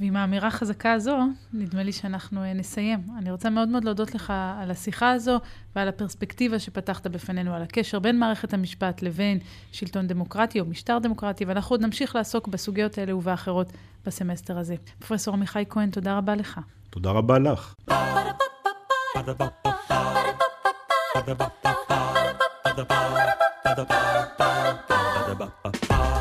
ועם 0.01 0.15
האמירה 0.15 0.47
החזקה 0.47 0.93
הזו, 0.93 1.17
נדמה 1.53 1.83
לי 1.83 1.91
שאנחנו 1.91 2.43
אה, 2.43 2.53
נסיים. 2.53 2.99
אני 3.17 3.31
רוצה 3.31 3.49
מאוד 3.49 3.67
מאוד 3.67 3.83
להודות 3.83 4.15
לך 4.15 4.33
על 4.59 4.71
השיחה 4.71 5.11
הזו 5.11 5.39
ועל 5.75 5.87
הפרספקטיבה 5.87 6.59
שפתחת 6.59 7.07
בפנינו, 7.07 7.53
על 7.53 7.61
הקשר 7.61 7.99
בין 7.99 8.19
מערכת 8.19 8.53
המשפט 8.53 9.01
לבין 9.01 9.39
שלטון 9.71 10.07
דמוקרטי 10.07 10.59
או 10.59 10.65
משטר 10.65 10.99
דמוקרטי, 10.99 11.45
ואנחנו 11.45 11.73
עוד 11.73 11.81
נמשיך 11.81 12.15
לעסוק 12.15 12.47
בסוגיות 12.47 12.97
האלה 12.97 13.15
ובאחרות 13.15 13.71
בסמסטר 14.05 14.57
הזה. 14.57 14.75
פרופסור 14.99 15.33
עמיחי 15.33 15.63
כהן, 15.69 15.89
תודה 15.89 16.17
רבה 16.17 16.35
לך. 16.35 16.59
תודה 16.89 17.11
רבה 17.11 17.39
לך. 17.39 17.73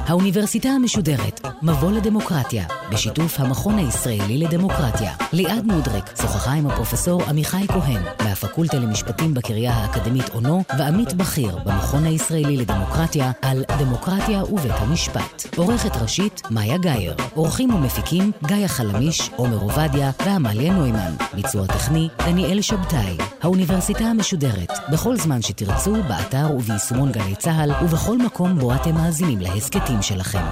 האוניברסיטה 0.06 0.68
המשודרת, 0.68 1.40
מבוא 1.62 1.92
לדמוקרטיה, 1.92 2.64
בשיתוף 2.92 3.40
המכון 3.40 3.78
הישראלי 3.78 4.38
לדמוקרטיה. 4.38 5.12
ליעד 5.32 5.64
מודריק 5.64 6.04
שוחחה 6.20 6.52
עם 6.52 6.66
הפרופסור 6.66 7.22
עמיחי 7.22 7.66
כהן, 7.68 8.02
מהפקולטה 8.24 8.78
למשפטים 8.78 9.34
בקריה 9.34 9.72
האקדמית 9.72 10.28
אונו, 10.34 10.62
ועמית 10.78 11.12
בכיר 11.12 11.58
במכון 11.64 12.04
הישראלי 12.04 12.56
לדמוקרטיה, 12.56 13.32
על 13.42 13.64
דמוקרטיה 13.78 14.44
ובית 14.44 14.72
המשפט. 14.76 15.56
עורכת 15.56 15.96
ראשית, 16.02 16.42
מאיה 16.50 16.78
גאייר. 16.78 17.14
עורכים 17.34 17.74
ומפיקים, 17.74 18.32
גיא 18.46 18.66
חלמיש, 18.66 19.30
עומר 19.36 19.56
עובדיה 19.56 20.10
ועמליה 20.24 20.72
נוימן. 20.72 21.12
ביצוע 21.34 21.66
טכני, 21.66 22.08
דניאל 22.18 22.60
שבתאי. 22.60 23.16
האוניברסיטה 23.42 24.04
המשודרת, 24.04 24.72
בכל 24.92 25.16
זמן 25.16 25.42
שתרצו, 25.42 25.96
באתר 26.08 26.46
וביישומון 26.56 27.12
גלי 27.30 27.36
צה"ל, 27.38 27.70
ובכל 27.84 28.18
מקום 28.18 28.58
בו 28.58 28.74
אתם 28.74 28.94
מאזינים 28.94 29.40
להסכתים 29.40 30.02
שלכם. 30.02 30.44